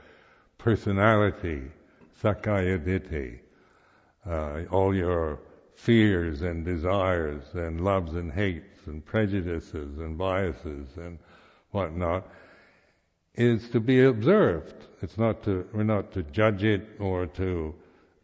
personality, 0.64 1.62
sakkaya 2.22 2.80
ditthi, 2.80 3.40
uh, 4.26 4.64
all 4.72 4.96
your 4.96 5.40
fears 5.76 6.42
and 6.42 6.64
desires 6.64 7.44
and 7.54 7.84
loves 7.84 8.14
and 8.14 8.32
hates 8.32 8.88
and 8.88 9.06
prejudices 9.06 10.00
and 10.00 10.18
biases 10.18 10.88
and 10.96 11.20
whatnot, 11.72 12.26
is 13.36 13.70
to 13.72 13.82
be 13.82 14.06
observed. 14.06 14.74
It's 15.02 15.18
not 15.18 15.44
to, 15.44 15.68
we're 15.74 15.84
not 15.84 16.14
to 16.14 16.24
judge 16.24 16.64
it 16.64 16.88
or 16.98 17.26
to, 17.26 17.76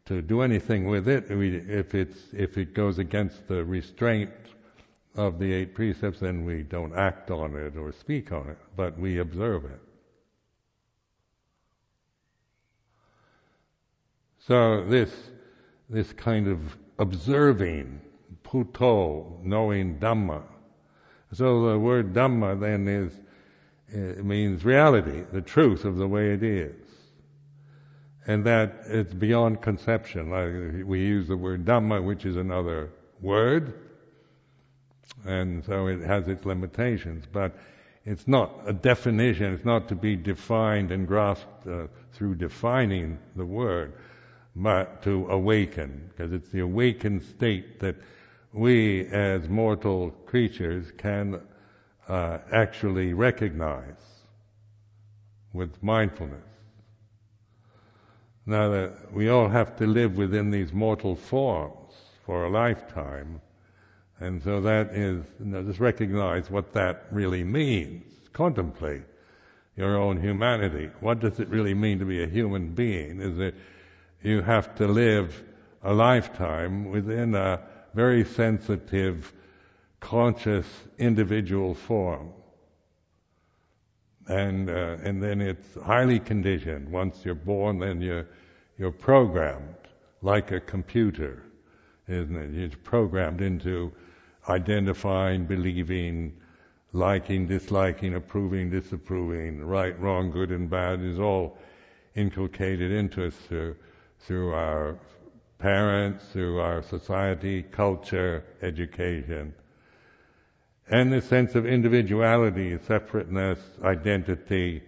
to 0.05 0.21
do 0.21 0.41
anything 0.41 0.87
with 0.87 1.09
it. 1.09 1.29
We, 1.29 1.57
if 1.57 1.93
it's, 1.93 2.19
if 2.31 2.57
it 2.57 2.73
goes 2.73 2.99
against 2.99 3.49
the 3.49 3.65
restraint 3.65 4.31
of 5.15 5.39
the 5.39 5.51
eight 5.51 5.75
precepts, 5.75 6.21
then 6.21 6.45
we 6.45 6.63
don't 6.63 6.95
act 6.95 7.31
on 7.31 7.55
it 7.55 7.75
or 7.75 7.91
speak 7.91 8.31
on 8.31 8.47
it, 8.47 8.57
but 8.77 8.97
we 8.97 9.17
observe 9.17 9.65
it. 9.65 9.81
So 14.49 14.83
this, 14.83 15.11
this 15.91 16.11
kind 16.11 16.47
of 16.47 16.75
observing, 16.97 18.01
Buddho, 18.43 19.43
knowing 19.43 19.99
Dhamma. 19.99 20.41
So 21.33 21.69
the 21.69 21.77
word 21.77 22.15
Dhamma 22.15 22.59
then 22.59 22.87
is, 22.87 23.13
it 23.89 24.25
means 24.25 24.65
reality, 24.65 25.21
the 25.31 25.43
truth 25.43 25.85
of 25.85 25.97
the 25.97 26.07
way 26.07 26.33
it 26.33 26.41
is. 26.41 26.73
And 28.25 28.43
that 28.45 28.85
it's 28.87 29.13
beyond 29.13 29.61
conception. 29.61 30.31
Like 30.31 30.83
we 30.83 30.97
use 30.97 31.27
the 31.27 31.37
word 31.37 31.63
Dhamma, 31.63 32.03
which 32.03 32.25
is 32.25 32.35
another 32.35 32.89
word, 33.21 33.75
and 35.27 35.63
so 35.63 35.85
it 35.85 36.01
has 36.01 36.27
its 36.27 36.43
limitations. 36.43 37.25
But 37.31 37.55
it's 38.03 38.27
not 38.27 38.51
a 38.65 38.73
definition, 38.73 39.53
it's 39.53 39.63
not 39.65 39.89
to 39.89 39.95
be 39.95 40.15
defined 40.15 40.91
and 40.91 41.07
grasped 41.07 41.67
uh, 41.67 41.85
through 42.13 42.33
defining 42.35 43.19
the 43.35 43.45
word, 43.45 43.93
to 44.55 45.27
awaken, 45.29 46.09
because 46.09 46.33
it's 46.33 46.49
the 46.49 46.59
awakened 46.59 47.23
state 47.23 47.79
that 47.79 47.95
we 48.53 49.05
as 49.07 49.47
mortal 49.47 50.11
creatures 50.25 50.91
can 50.97 51.39
uh, 52.07 52.39
actually 52.51 53.13
recognize 53.13 54.23
with 55.53 55.81
mindfulness. 55.83 56.43
Now 58.45 58.69
that 58.69 59.13
we 59.13 59.29
all 59.29 59.47
have 59.47 59.75
to 59.77 59.85
live 59.85 60.17
within 60.17 60.49
these 60.49 60.73
mortal 60.73 61.15
forms 61.15 61.93
for 62.25 62.45
a 62.45 62.49
lifetime, 62.49 63.41
and 64.19 64.41
so 64.41 64.59
that 64.61 64.89
is, 64.89 65.23
you 65.39 65.45
know, 65.45 65.63
just 65.63 65.79
recognize 65.79 66.49
what 66.49 66.73
that 66.73 67.05
really 67.11 67.43
means. 67.43 68.03
Contemplate 68.33 69.03
your 69.77 69.97
own 69.97 70.19
humanity. 70.19 70.89
What 70.99 71.19
does 71.19 71.39
it 71.39 71.47
really 71.47 71.73
mean 71.73 71.99
to 71.99 72.05
be 72.05 72.23
a 72.23 72.27
human 72.27 72.73
being? 72.73 73.21
Is 73.21 73.37
that 73.37 73.53
you 74.21 74.41
have 74.41 74.75
to 74.75 74.87
live 74.87 75.43
a 75.83 75.93
lifetime 75.93 76.89
within 76.89 77.35
a 77.35 77.61
very 77.93 78.23
sensitive, 78.25 79.33
conscious 79.99 80.65
individual 80.97 81.73
form. 81.73 82.31
And, 84.27 84.69
uh, 84.69 84.97
and 85.03 85.23
then 85.23 85.41
it's 85.41 85.75
highly 85.83 86.19
conditioned. 86.19 86.91
Once 86.91 87.25
you're 87.25 87.33
born, 87.35 87.79
then 87.79 88.01
you're, 88.01 88.27
you're 88.77 88.91
programmed 88.91 89.75
like 90.21 90.51
a 90.51 90.59
computer, 90.59 91.43
isn't 92.07 92.35
it? 92.35 92.51
You're 92.51 92.69
programmed 92.83 93.41
into 93.41 93.91
identifying, 94.47 95.45
believing, 95.45 96.33
liking, 96.93 97.47
disliking, 97.47 98.15
approving, 98.15 98.69
disapproving, 98.69 99.63
right, 99.63 99.99
wrong, 99.99 100.31
good 100.31 100.51
and 100.51 100.69
bad 100.69 101.01
is 101.01 101.19
all 101.19 101.57
inculcated 102.15 102.91
into 102.91 103.25
us 103.25 103.35
through, 103.47 103.75
through 104.19 104.53
our 104.53 104.97
parents, 105.57 106.25
through 106.31 106.59
our 106.59 106.81
society, 106.81 107.63
culture, 107.63 108.43
education. 108.61 109.53
And 110.89 111.13
the 111.13 111.21
sense 111.21 111.55
of 111.55 111.65
individuality, 111.65 112.77
separateness, 112.87 113.59
identity, 113.83 114.81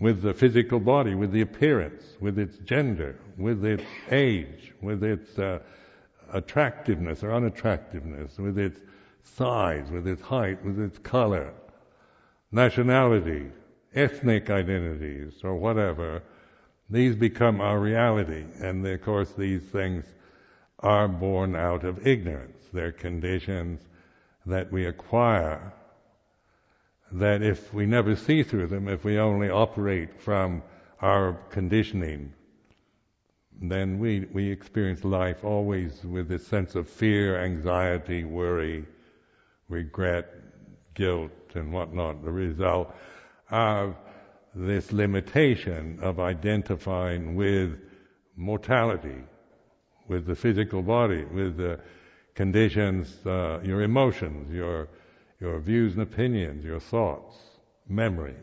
with 0.00 0.22
the 0.22 0.32
physical 0.32 0.78
body, 0.78 1.14
with 1.14 1.32
the 1.32 1.40
appearance, 1.40 2.04
with 2.20 2.38
its 2.38 2.56
gender, 2.58 3.18
with 3.36 3.64
its 3.64 3.84
age, 4.10 4.72
with 4.80 5.02
its 5.02 5.38
uh, 5.38 5.58
attractiveness 6.32 7.22
or 7.22 7.32
unattractiveness, 7.32 8.38
with 8.38 8.58
its 8.58 8.80
size, 9.22 9.90
with 9.90 10.06
its 10.06 10.22
height, 10.22 10.64
with 10.64 10.78
its 10.78 10.98
color, 10.98 11.52
nationality, 12.52 13.46
ethnic 13.94 14.50
identities, 14.50 15.34
or 15.42 15.56
whatever, 15.56 16.22
these 16.90 17.14
become 17.14 17.60
our 17.60 17.78
reality. 17.78 18.44
And 18.60 18.86
of 18.86 19.02
course, 19.02 19.32
these 19.32 19.62
things 19.62 20.04
are 20.80 21.08
born 21.08 21.56
out 21.56 21.84
of 21.84 22.06
ignorance. 22.06 22.56
They're 22.72 22.92
conditions 22.92 23.80
that 24.46 24.70
we 24.72 24.86
acquire 24.86 25.72
that 27.12 27.42
if 27.42 27.72
we 27.72 27.86
never 27.86 28.14
see 28.16 28.42
through 28.42 28.66
them, 28.66 28.88
if 28.88 29.04
we 29.04 29.18
only 29.18 29.48
operate 29.50 30.20
from 30.20 30.62
our 31.00 31.34
conditioning, 31.50 32.32
then 33.60 33.98
we, 33.98 34.26
we 34.32 34.50
experience 34.50 35.04
life 35.04 35.42
always 35.42 36.04
with 36.04 36.28
this 36.28 36.46
sense 36.46 36.74
of 36.74 36.88
fear, 36.88 37.42
anxiety, 37.42 38.24
worry, 38.24 38.84
regret, 39.68 40.32
guilt, 40.94 41.30
and 41.54 41.72
whatnot, 41.72 42.24
the 42.24 42.30
result 42.30 42.94
of 43.50 43.96
this 44.54 44.92
limitation 44.92 45.98
of 46.02 46.20
identifying 46.20 47.36
with 47.36 47.80
mortality, 48.36 49.22
with 50.08 50.26
the 50.26 50.34
physical 50.34 50.82
body, 50.82 51.24
with 51.24 51.56
the 51.56 51.80
conditions, 52.34 53.24
uh, 53.26 53.60
your 53.62 53.82
emotions, 53.82 54.52
your, 54.52 54.88
your 55.40 55.58
views 55.60 55.94
and 55.94 56.02
opinions, 56.02 56.64
your 56.64 56.80
thoughts, 56.80 57.36
memories. 57.88 58.36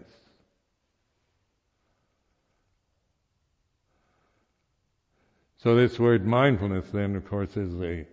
So 5.57 5.75
this 5.75 5.99
word 5.99 6.27
mindfulness, 6.27 6.85
then, 6.91 7.15
of 7.15 7.27
course, 7.27 7.57
is 7.57 7.73
a 7.81 8.05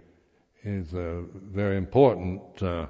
is 0.65 0.95
a 0.95 1.25
very 1.35 1.77
important. 1.77 2.63
Uh, 2.63 2.87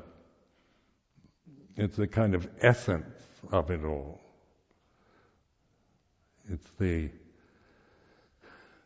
it's 1.77 1.97
the 1.97 2.07
kind 2.07 2.35
of 2.35 2.49
essence 2.61 3.17
of 3.51 3.71
it 3.71 3.85
all. 3.85 4.22
It's 6.53 6.71
the 6.79 7.09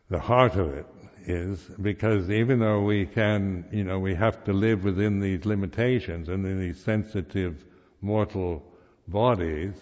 the 0.09 0.21
heart 0.21 0.55
of 0.55 0.73
it 0.73 0.87
is 1.27 1.59
because 1.83 2.31
even 2.31 2.61
though 2.61 2.83
we 2.83 3.07
can, 3.07 3.65
you 3.73 3.83
know, 3.83 3.99
we 3.99 4.15
have 4.15 4.45
to 4.45 4.53
live 4.53 4.85
within 4.85 5.19
these 5.19 5.45
limitations 5.45 6.29
and 6.29 6.47
in 6.47 6.61
these 6.61 6.79
sensitive 6.79 7.65
mortal 8.01 8.63
bodies, 9.09 9.75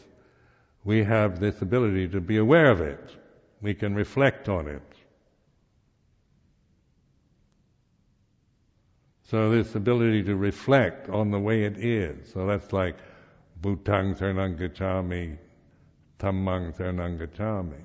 we 0.84 1.04
have 1.04 1.40
this 1.40 1.60
ability 1.60 2.08
to 2.08 2.20
be 2.20 2.38
aware 2.38 2.70
of 2.70 2.80
it. 2.80 3.16
We 3.60 3.74
can 3.74 3.94
reflect 3.94 4.48
on 4.48 4.66
it. 4.66 4.82
So 9.24 9.50
this 9.50 9.74
ability 9.74 10.22
to 10.24 10.36
reflect 10.36 11.10
on 11.10 11.30
the 11.30 11.40
way 11.40 11.64
it 11.64 11.76
is. 11.76 12.32
So 12.32 12.46
that's 12.46 12.72
like 12.72 12.96
Buddhang 13.60 14.18
Saranang 14.18 14.58
Gacchami, 14.58 15.36
Dhammang 16.24 16.74
Saranang 16.74 17.18
Gacchami. 17.18 17.82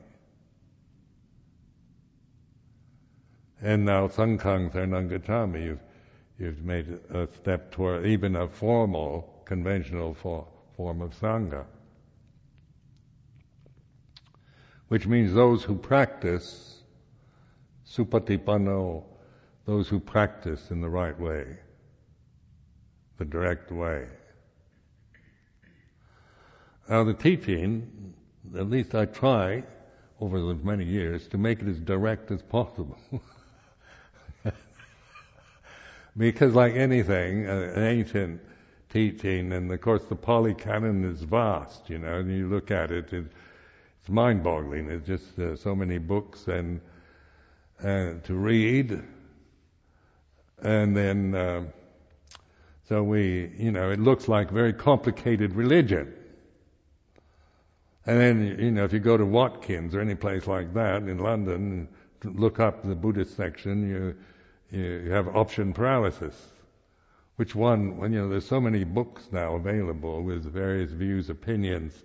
And 3.62 3.84
now 3.84 4.08
Sanghang 4.08 4.72
Saranang 4.72 5.10
Gacchami, 5.10 5.66
you've, 5.66 5.80
you've 6.38 6.64
made 6.64 6.88
a 7.10 7.28
step 7.36 7.72
toward 7.72 8.06
even 8.06 8.38
a 8.38 8.48
formal, 8.48 9.44
conventional 9.44 10.14
for, 10.14 10.48
form 10.78 11.02
of 11.02 11.14
Sangha. 11.20 11.66
Which 14.88 15.06
means 15.06 15.34
those 15.34 15.64
who 15.64 15.76
practice 15.76 16.82
supatipanno 17.86 19.04
those 19.70 19.88
who 19.88 20.00
practice 20.00 20.72
in 20.72 20.82
the 20.82 20.90
right 20.90 21.20
way, 21.20 21.46
the 23.18 23.26
direct 23.26 23.72
way. 23.72 24.08
Now, 26.90 27.04
the 27.04 27.14
teaching, 27.14 28.16
at 28.58 28.70
least 28.70 28.96
I 28.96 29.06
try 29.06 29.64
over 30.20 30.40
the 30.40 30.56
many 30.56 30.86
years 30.86 31.28
to 31.30 31.38
make 31.38 31.62
it 31.62 31.68
as 31.68 31.80
direct 31.80 32.32
as 32.32 32.42
possible. 32.42 32.98
because, 36.18 36.56
like 36.56 36.76
anything, 36.76 37.48
uh, 37.48 37.72
an 37.76 37.84
ancient 37.84 38.42
teaching, 38.90 39.54
and 39.54 39.72
of 39.72 39.82
course 39.82 40.04
the 40.06 40.16
Pali 40.16 40.54
Canon 40.54 41.06
is 41.06 41.22
vast, 41.22 41.90
you 41.90 42.00
know, 42.00 42.20
and 42.20 42.30
you 42.30 42.48
look 42.48 42.72
at 42.72 42.92
it, 42.92 43.14
it 43.14 43.26
it's 44.00 44.10
mind 44.10 44.44
boggling. 44.44 44.88
There's 44.88 45.06
just 45.06 45.40
uh, 45.40 45.56
so 45.56 45.76
many 45.76 45.98
books 45.98 46.48
and 46.48 46.82
uh, 47.82 48.14
to 48.24 48.34
read 48.34 49.02
and 50.62 50.96
then, 50.96 51.36
uh, 51.36 51.64
so 52.88 53.04
we, 53.04 53.52
you 53.58 53.72
know, 53.72 53.92
it 53.92 54.00
looks 54.00 54.28
like 54.28 54.52
very 54.52 54.74
complicated 54.74 55.56
religion. 55.56 56.14
And 58.10 58.20
then, 58.20 58.58
you 58.58 58.72
know, 58.72 58.86
if 58.86 58.92
you 58.92 58.98
go 58.98 59.18
to 59.18 59.24
Watkins 59.24 59.94
or 59.94 60.02
any 60.02 60.16
place 60.16 60.48
like 60.48 60.74
that 60.74 61.04
in 61.04 61.20
London, 61.20 61.88
look 62.24 62.60
up 62.60 62.82
the 62.82 62.96
Buddhist 62.96 63.38
section, 63.38 63.88
you, 63.88 64.16
you 64.76 65.12
have 65.12 65.28
option 65.36 65.74
paralysis. 65.74 66.34
Which 67.36 67.54
one, 67.54 67.98
when, 67.98 68.12
you 68.12 68.22
know, 68.22 68.30
there's 68.30 68.48
so 68.48 68.60
many 68.60 68.84
books 68.84 69.28
now 69.32 69.54
available 69.54 70.24
with 70.24 70.44
various 70.44 70.90
views, 70.90 71.30
opinions 71.30 72.04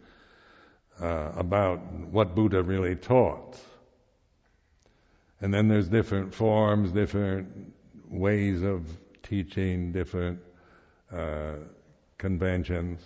uh, 1.00 1.32
about 1.36 1.78
what 1.92 2.34
Buddha 2.34 2.62
really 2.62 2.96
taught. 2.96 3.58
And 5.40 5.54
then 5.54 5.68
there's 5.68 5.88
different 5.88 6.34
forms, 6.34 6.92
different 6.92 7.72
ways 8.10 8.62
of 8.62 8.86
teaching, 9.22 9.90
different 9.90 10.38
uh, 11.10 11.54
conventions. 12.18 13.00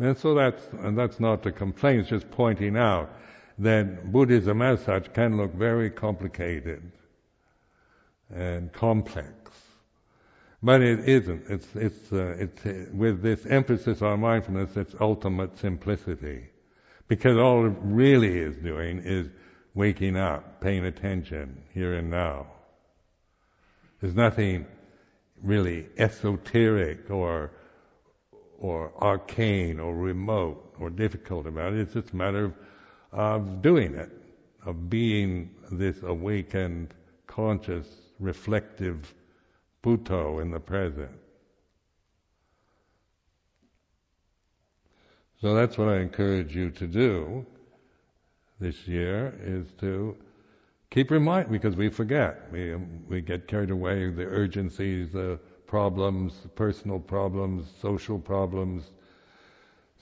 And 0.00 0.16
so 0.16 0.34
that's, 0.34 0.66
and 0.80 0.96
that's 0.96 1.20
not 1.20 1.44
a 1.44 1.52
complaint, 1.52 2.00
it's 2.00 2.08
just 2.08 2.30
pointing 2.30 2.76
out 2.76 3.10
that 3.58 4.10
Buddhism 4.10 4.62
as 4.62 4.82
such 4.82 5.12
can 5.12 5.36
look 5.36 5.52
very 5.52 5.90
complicated 5.90 6.90
and 8.34 8.72
complex. 8.72 9.34
But 10.62 10.80
it 10.80 11.08
isn't. 11.08 11.44
It's, 11.48 11.68
it's, 11.74 12.12
uh, 12.12 12.36
it's 12.38 12.66
uh, 12.66 12.86
with 12.92 13.22
this 13.22 13.44
emphasis 13.46 14.00
on 14.02 14.20
mindfulness, 14.20 14.76
it's 14.76 14.94
ultimate 15.00 15.58
simplicity. 15.58 16.46
Because 17.08 17.36
all 17.36 17.66
it 17.66 17.74
really 17.82 18.38
is 18.38 18.56
doing 18.56 19.02
is 19.04 19.28
waking 19.74 20.16
up, 20.16 20.60
paying 20.60 20.86
attention 20.86 21.62
here 21.74 21.94
and 21.94 22.10
now. 22.10 22.46
There's 24.00 24.14
nothing 24.14 24.66
really 25.42 25.86
esoteric 25.98 27.10
or 27.10 27.50
or 28.60 28.92
arcane 28.98 29.80
or 29.80 29.96
remote 29.96 30.74
or 30.78 30.90
difficult 30.90 31.46
about 31.46 31.72
it. 31.72 31.80
It's 31.80 31.94
just 31.94 32.12
a 32.12 32.16
matter 32.16 32.44
of, 32.44 32.54
of 33.12 33.62
doing 33.62 33.94
it, 33.94 34.10
of 34.64 34.88
being 34.88 35.50
this 35.72 36.02
awakened, 36.02 36.94
conscious, 37.26 37.86
reflective 38.18 39.14
Buddho 39.82 40.42
in 40.42 40.50
the 40.50 40.60
present. 40.60 41.10
So 45.40 45.54
that's 45.54 45.78
what 45.78 45.88
I 45.88 46.00
encourage 46.00 46.54
you 46.54 46.70
to 46.72 46.86
do 46.86 47.46
this 48.60 48.86
year 48.86 49.34
is 49.42 49.72
to 49.80 50.14
keep 50.90 51.10
remind 51.10 51.50
because 51.50 51.76
we 51.76 51.88
forget. 51.88 52.52
We 52.52 52.74
we 53.08 53.22
get 53.22 53.48
carried 53.48 53.70
away 53.70 54.10
the 54.10 54.24
urgencies, 54.24 55.12
the 55.12 55.40
problems, 55.70 56.32
personal 56.56 56.98
problems, 56.98 57.64
social 57.80 58.18
problems, 58.18 58.82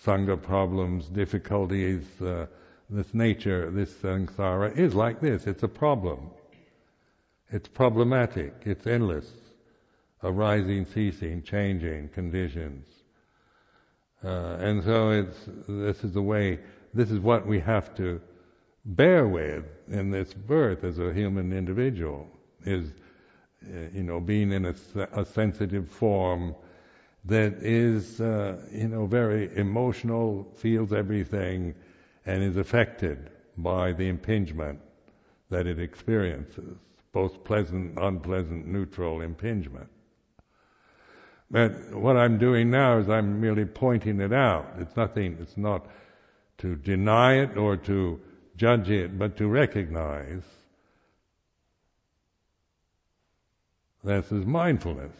sangha 0.02 0.40
problems, 0.40 1.07
difficulties. 1.09 2.04
Uh, 2.22 2.46
this 2.88 3.12
nature, 3.12 3.70
this 3.70 3.92
samsara 3.92 4.74
is 4.78 4.94
like 4.94 5.20
this. 5.20 5.46
It's 5.46 5.62
a 5.62 5.68
problem. 5.68 6.31
It's 7.50 7.68
problematic. 7.68 8.54
It's 8.64 8.87
endless. 8.87 9.31
Arising, 10.22 10.87
ceasing, 10.87 11.42
changing 11.42 12.09
conditions. 12.09 12.87
Uh, 14.24 14.57
and 14.61 14.83
so 14.83 15.11
it's, 15.11 15.38
this 15.68 16.02
is 16.02 16.14
the 16.14 16.22
way, 16.22 16.59
this 16.94 17.11
is 17.11 17.20
what 17.20 17.46
we 17.46 17.61
have 17.61 17.94
to 17.96 18.20
bear 18.87 19.28
with 19.28 19.64
in 19.88 20.11
this 20.11 20.33
birth 20.33 20.83
as 20.83 20.98
a 20.98 21.12
human 21.12 21.52
individual, 21.52 22.26
is 22.64 22.90
you 23.62 24.03
know, 24.03 24.21
being 24.21 24.53
in 24.53 24.66
a, 24.66 24.75
a, 25.12 25.25
sensitive 25.25 25.88
form 25.88 26.55
that 27.25 27.55
is, 27.55 28.21
uh, 28.21 28.57
you 28.71 28.88
know, 28.88 29.07
very 29.07 29.55
emotional, 29.57 30.47
feels 30.57 30.92
everything, 30.92 31.75
and 32.25 32.42
is 32.42 32.57
affected 32.57 33.31
by 33.57 33.92
the 33.92 34.09
impingement 34.09 34.81
that 35.51 35.66
it 35.66 35.79
experiences, 35.79 36.77
both 37.12 37.42
pleasant, 37.44 37.99
unpleasant, 37.99 38.66
neutral 38.66 39.21
impingement. 39.21 39.88
But 41.51 41.94
what 41.94 42.16
I'm 42.16 42.38
doing 42.38 42.71
now 42.71 42.99
is 42.99 43.09
I'm 43.09 43.40
merely 43.40 43.64
pointing 43.64 44.21
it 44.21 44.33
out. 44.33 44.75
It's 44.79 44.97
nothing, 44.97 45.38
it's 45.40 45.57
not 45.57 45.87
to 46.59 46.77
deny 46.77 47.40
it 47.42 47.57
or 47.57 47.77
to 47.77 48.21
judge 48.57 48.90
it, 48.90 49.18
but 49.18 49.37
to 49.38 49.49
recognize 49.49 50.42
This 54.05 54.31
is 54.33 54.47
mindfulness. 54.47 55.13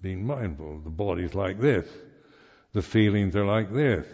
Being 0.00 0.26
mindful. 0.26 0.80
The 0.80 0.90
body's 0.90 1.34
like 1.34 1.60
this. 1.60 1.86
The 2.72 2.82
feelings 2.82 3.36
are 3.36 3.44
like 3.44 3.72
this. 3.72 4.06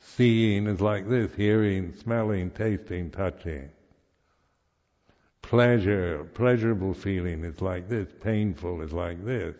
Seeing 0.00 0.66
is 0.66 0.80
like 0.80 1.08
this. 1.08 1.34
Hearing, 1.34 1.94
smelling, 1.94 2.50
tasting, 2.50 3.10
touching. 3.10 3.70
Pleasure, 5.42 6.28
pleasurable 6.34 6.92
feeling 6.92 7.42
is 7.42 7.62
like 7.62 7.88
this. 7.88 8.08
Painful 8.20 8.82
is 8.82 8.92
like 8.92 9.24
this. 9.24 9.56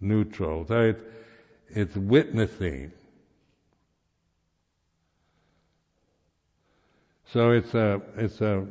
Neutral. 0.00 0.66
So 0.66 0.80
it's, 0.80 1.02
it's 1.68 1.96
witnessing. 1.96 2.92
So 7.32 7.52
it's 7.52 7.74
a, 7.74 8.02
it's 8.16 8.40
a 8.40 8.66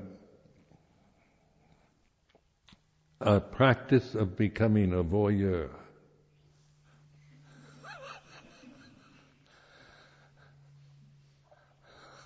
a 3.19 3.39
practice 3.39 4.13
of 4.15 4.35
becoming 4.35 4.93
a 4.93 5.03
voyeur. 5.03 5.69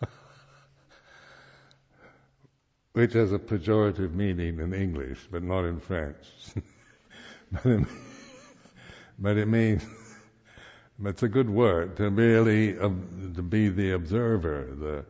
Which 2.94 3.14
has 3.14 3.32
a 3.32 3.40
pejorative 3.40 4.14
meaning 4.14 4.60
in 4.60 4.74
English, 4.74 5.30
but 5.32 5.44
not 5.44 5.64
in 5.64 5.80
French. 5.80 6.18
but, 7.52 7.66
it, 7.66 7.88
but, 9.20 9.38
it, 9.38 9.48
means, 9.48 9.86
it's 11.06 11.24
a 11.24 11.30
good 11.30 11.50
word, 11.50 11.96
to 11.98 12.10
really, 12.10 12.78
uh, 12.78 12.90
to 13.36 13.42
be 13.42 13.70
the 13.70 13.92
observer, 13.92 14.68
the, 14.78 15.06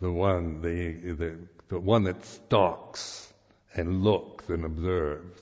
the 0.00 0.12
one, 0.12 0.60
the, 0.62 0.92
the, 1.14 1.36
the 1.68 1.80
one 1.80 2.04
that 2.04 2.24
stalks 2.24 3.26
and 3.76 4.02
looks 4.02 4.48
and 4.48 4.64
observes, 4.64 5.40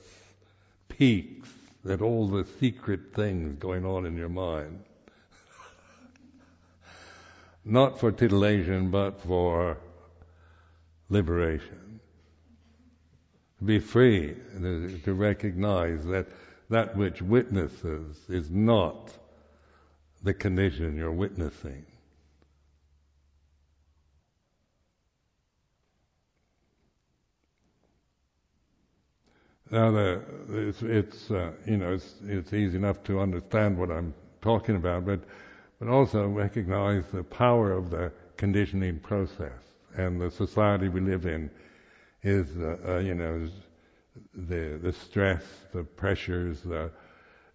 peeks 0.89 1.49
at 1.89 2.01
all 2.01 2.27
the 2.27 2.45
secret 2.59 3.13
things 3.13 3.57
going 3.59 3.85
on 3.85 4.05
in 4.05 4.15
your 4.15 4.29
mind. 4.29 4.83
Not 7.65 7.99
for 7.99 8.11
titillation, 8.11 8.91
but 8.91 9.21
for 9.21 9.77
liberation. 11.09 11.99
Be 13.63 13.79
free, 13.79 14.35
to 15.03 15.13
recognize 15.13 16.05
that 16.05 16.27
that 16.69 16.95
which 16.97 17.21
witnesses 17.21 18.17
is 18.27 18.49
not 18.49 19.11
the 20.23 20.33
condition 20.33 20.97
you're 20.97 21.11
witnessing. 21.11 21.85
Now, 29.71 29.91
the, 29.91 30.21
it's, 30.49 30.81
it's 30.83 31.31
uh, 31.31 31.51
you 31.65 31.77
know, 31.77 31.93
it's, 31.93 32.15
it's 32.25 32.53
easy 32.53 32.77
enough 32.77 33.03
to 33.05 33.19
understand 33.19 33.77
what 33.77 33.89
I'm 33.89 34.13
talking 34.41 34.75
about, 34.75 35.05
but, 35.05 35.21
but 35.79 35.87
also 35.87 36.27
recognize 36.27 37.03
the 37.11 37.23
power 37.23 37.71
of 37.71 37.89
the 37.89 38.11
conditioning 38.37 38.99
process. 38.99 39.51
And 39.97 40.21
the 40.21 40.29
society 40.29 40.89
we 40.89 41.01
live 41.01 41.25
in 41.25 41.49
is, 42.21 42.47
uh, 42.57 42.77
uh, 42.87 42.97
you 42.99 43.15
know, 43.15 43.47
the 44.33 44.79
the 44.81 44.91
stress, 44.91 45.43
the 45.73 45.83
pressures, 45.83 46.61
the 46.61 46.91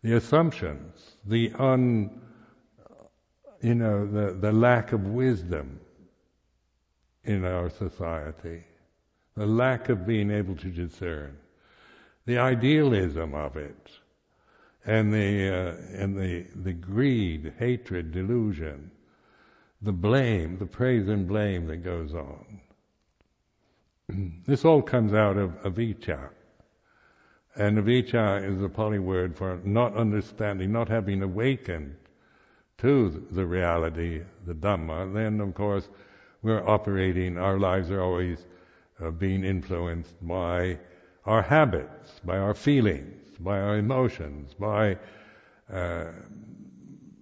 the 0.03 0.15
assumptions, 0.15 1.17
the 1.27 1.53
un, 1.59 2.21
you 3.63 3.75
know, 3.75 4.07
the 4.07 4.33
the 4.33 4.53
lack 4.53 4.93
of 4.93 5.07
wisdom 5.07 5.81
in 7.25 7.45
our 7.45 7.71
society, 7.71 8.65
the 9.37 9.47
lack 9.47 9.89
of 9.89 10.07
being 10.07 10.31
able 10.31 10.57
to 10.57 10.69
discern 10.69 11.37
the 12.31 12.39
idealism 12.39 13.35
of 13.35 13.57
it, 13.57 13.91
and 14.87 15.13
the 15.13 15.49
uh, 15.49 16.01
and 16.01 16.17
the 16.17 16.47
the 16.63 16.73
greed, 16.73 17.53
hatred, 17.59 18.13
delusion, 18.13 18.89
the 19.83 19.93
blame, 19.93 20.57
the 20.57 20.67
praise 20.67 21.09
and 21.09 21.27
blame 21.27 21.67
that 21.67 21.79
goes 21.79 22.15
on. 22.15 22.61
this 24.47 24.65
all 24.65 24.81
comes 24.81 25.13
out 25.13 25.37
of 25.37 25.51
avijja. 25.65 26.31
And 27.57 27.79
avijja 27.79 28.49
is 28.49 28.63
a 28.63 28.69
Pali 28.69 29.01
word 29.01 29.37
for 29.37 29.61
not 29.65 29.97
understanding, 29.97 30.71
not 30.71 30.89
having 30.89 31.23
awakened 31.23 31.97
to 32.79 33.27
the 33.33 33.45
reality, 33.45 34.23
the 34.47 34.55
Dhamma. 34.55 35.13
Then, 35.13 35.41
of 35.41 35.55
course, 35.55 35.89
we're 36.43 36.67
operating, 36.67 37.39
our 37.39 37.59
lives 37.59 37.91
are 37.91 38.01
always 38.01 38.47
uh, 39.03 39.11
being 39.11 39.43
influenced 39.45 40.15
by 40.25 40.79
our 41.27 41.43
habits, 41.43 42.21
by 42.25 42.39
our 42.39 42.55
feelings, 42.55 43.37
by 43.39 43.59
our 43.59 43.79
emotions, 43.79 44.55
by 44.55 44.97
uh, 45.73 46.07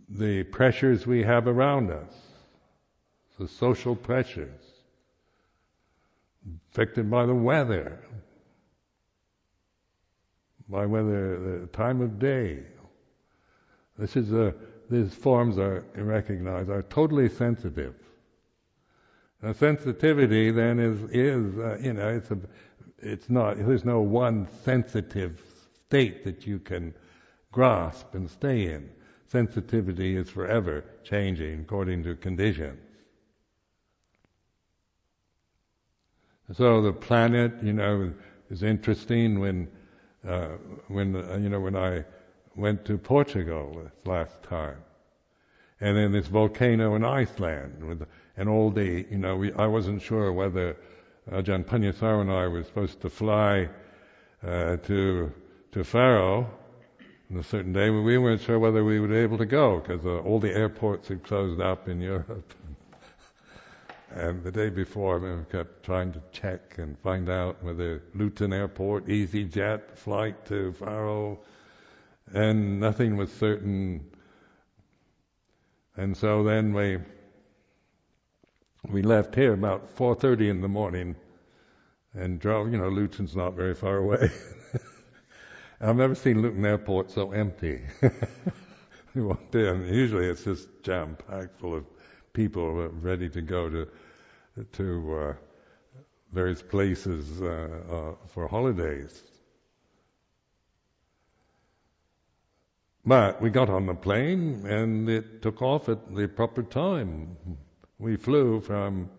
the 0.08 0.42
pressures 0.44 1.06
we 1.06 1.22
have 1.22 1.46
around 1.46 1.90
us, 1.90 2.14
the 3.38 3.48
social 3.48 3.94
pressures, 3.94 4.64
affected 6.70 7.11
by 7.11 7.26
the 7.26 7.34
weather, 7.34 8.02
by 10.68 10.87
whether 10.87 11.61
the 11.61 11.66
time 11.68 12.00
of 12.00 12.18
day. 12.18 12.62
This 13.98 14.16
is 14.16 14.32
a, 14.32 14.54
these 14.90 15.14
forms 15.14 15.58
are 15.58 15.84
recognized 15.94 16.70
are 16.70 16.82
totally 16.82 17.28
sensitive. 17.28 17.94
Now, 19.42 19.52
sensitivity 19.52 20.50
then 20.50 20.78
is 20.78 21.02
is 21.11 21.58
uh, 21.58 21.78
you 21.80 21.92
know 21.92 22.08
it's 22.08 22.30
a 22.30 22.38
it's 23.00 23.30
not, 23.30 23.56
there's 23.58 23.84
no 23.84 24.00
one 24.00 24.48
sensitive 24.64 25.42
state 25.87 26.24
that 26.24 26.46
you 26.46 26.58
can 26.58 26.94
grasp 27.52 28.14
and 28.14 28.30
stay 28.30 28.72
in. 28.72 28.90
Sensitivity 29.26 30.16
is 30.16 30.28
forever 30.30 30.84
changing 31.04 31.61
according 31.61 32.02
to 32.04 32.14
conditions. 32.16 32.78
So 36.54 36.80
the 36.80 36.92
planet, 36.92 37.52
you 37.62 37.74
know, 37.74 38.12
is 38.50 38.62
interesting 38.62 39.38
when, 39.38 39.68
uh, 40.26 40.48
when 40.88 41.14
uh, 41.14 41.37
you 41.37 41.50
know, 41.50 41.61
when 41.61 41.76
I 41.76 42.04
went 42.56 42.87
to 42.87 42.96
Portugal 42.96 43.90
last 44.06 44.42
time, 44.42 44.78
and 45.80 45.96
then 45.96 46.11
this 46.11 46.26
volcano 46.26 46.94
in 46.94 47.04
Iceland, 47.04 47.84
with, 47.84 48.06
and 48.37 48.48
all 48.48 48.70
the, 48.70 49.06
you 49.11 49.18
know, 49.18 49.37
we, 49.37 49.52
I 49.52 49.66
wasn't 49.66 50.00
sure 50.00 50.32
whether 50.32 50.76
Ajahn 51.31 51.64
Panyasaro 51.64 52.21
and 52.23 52.31
I 52.31 52.47
were 52.49 52.62
supposed 52.62 53.01
to 53.03 53.11
fly 53.11 53.69
uh, 54.43 54.77
to 54.77 55.33
to 55.73 55.85
Faro 55.85 56.49
on 57.31 57.37
a 57.37 57.43
certain 57.43 57.73
day, 57.73 57.91
but 57.91 58.01
we 58.01 58.17
weren't 58.17 58.41
sure 58.41 58.59
whether 58.59 58.83
we 58.85 58.99
would 59.01 59.11
be 59.11 59.17
able 59.17 59.37
to 59.38 59.47
go 59.47 59.81
because 59.81 60.05
uh, 60.07 60.19
all 60.21 60.41
the 60.41 60.51
airports 60.51 61.09
had 61.09 61.23
closed 61.23 61.61
up 61.61 61.88
in 61.88 62.01
Europe. 62.01 62.55
and 64.14 64.43
the 64.43 64.51
day 64.51 64.71
before, 64.71 65.17
I 65.17 65.19
mean, 65.19 65.38
we 65.41 65.45
kept 65.45 65.85
trying 65.85 66.12
to 66.12 66.23
check 66.33 66.79
and 66.79 66.99
find 67.01 67.29
out 67.29 67.62
whether 67.62 68.03
Luton 68.14 68.55
Airport, 68.55 69.07
EasyJet 69.07 69.97
flight 69.97 70.47
to 70.47 70.73
Faro, 70.73 71.38
and 72.33 72.81
nothing 72.81 73.17
was 73.19 73.31
certain. 73.31 74.07
And 75.97 76.17
so 76.17 76.43
then 76.43 76.73
we 76.73 76.99
we 78.87 79.03
left 79.03 79.35
here 79.35 79.53
about 79.53 79.88
4:30 79.97 80.49
in 80.49 80.61
the 80.61 80.69
morning 80.69 81.17
and 82.14 82.38
drove. 82.41 82.73
You 82.73 82.79
know, 82.79 82.88
Luton's 82.88 83.35
not 83.35 83.55
very 83.55 83.75
far 83.75 83.97
away. 83.97 84.31
I've 85.81 85.97
never 85.97 86.14
seen 86.14 86.43
Luton 86.43 86.64
Airport 86.64 87.11
so 87.11 87.33
empty. 87.33 87.83
we 89.14 89.23
walked 89.23 89.55
in. 89.55 89.87
Usually, 89.93 90.27
it's 90.27 90.45
just 90.45 90.69
jam 90.83 91.17
packed 91.29 91.59
full 91.61 91.75
of 91.75 91.85
people 92.33 92.88
ready 92.88 93.29
to 93.29 93.41
go 93.43 93.69
to 93.69 93.88
to 94.73 95.14
uh, 95.14 95.35
various 96.33 96.62
places 96.62 97.41
uh, 97.41 97.69
uh, 97.91 98.27
for 98.27 98.49
holidays. 98.49 99.23
But 103.05 103.41
we 103.41 103.51
got 103.51 103.71
on 103.71 103.87
the 103.87 103.95
plane 103.95 104.67
and 104.67 105.09
it 105.09 105.41
took 105.41 105.62
off 105.62 105.88
at 105.88 106.14
the 106.14 106.29
proper 106.29 106.62
time. 106.62 107.37
We 108.00 108.16
flew 108.16 108.61
from 108.61 109.11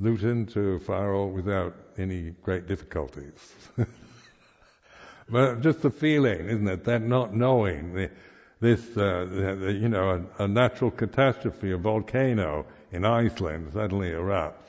Luton 0.00 0.46
to 0.46 0.80
Faro 0.80 1.26
without 1.26 1.76
any 1.96 2.30
great 2.42 2.66
difficulties. 2.66 3.54
but 5.28 5.60
just 5.60 5.82
the 5.82 5.90
feeling, 5.90 6.48
isn't 6.48 6.66
it? 6.66 6.84
That 6.84 7.02
not 7.02 7.32
knowing, 7.32 7.94
the, 7.94 8.10
this, 8.58 8.80
uh, 8.96 9.26
the, 9.30 9.78
you 9.80 9.88
know, 9.88 10.26
a, 10.38 10.44
a, 10.44 10.48
natural 10.48 10.90
catastrophe, 10.90 11.70
a 11.70 11.76
volcano 11.76 12.66
in 12.90 13.04
Iceland 13.04 13.72
suddenly 13.72 14.10
erupts. 14.10 14.66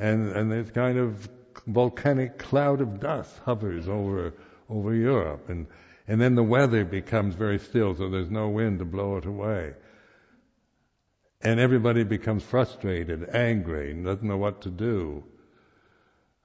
And, 0.00 0.32
and 0.32 0.50
this 0.50 0.70
kind 0.70 0.98
of 0.98 1.28
volcanic 1.68 2.38
cloud 2.38 2.80
of 2.80 2.98
dust 2.98 3.38
hovers 3.44 3.88
over, 3.88 4.34
over 4.68 4.92
Europe. 4.92 5.48
And, 5.48 5.68
and 6.08 6.20
then 6.20 6.34
the 6.34 6.42
weather 6.42 6.84
becomes 6.84 7.36
very 7.36 7.60
still, 7.60 7.94
so 7.94 8.10
there's 8.10 8.30
no 8.30 8.48
wind 8.48 8.80
to 8.80 8.84
blow 8.84 9.16
it 9.18 9.26
away. 9.26 9.74
And 11.44 11.58
everybody 11.58 12.04
becomes 12.04 12.42
frustrated, 12.42 13.28
angry, 13.34 13.90
and 13.90 14.04
doesn't 14.04 14.26
know 14.26 14.36
what 14.36 14.62
to 14.62 14.70
do 14.70 15.24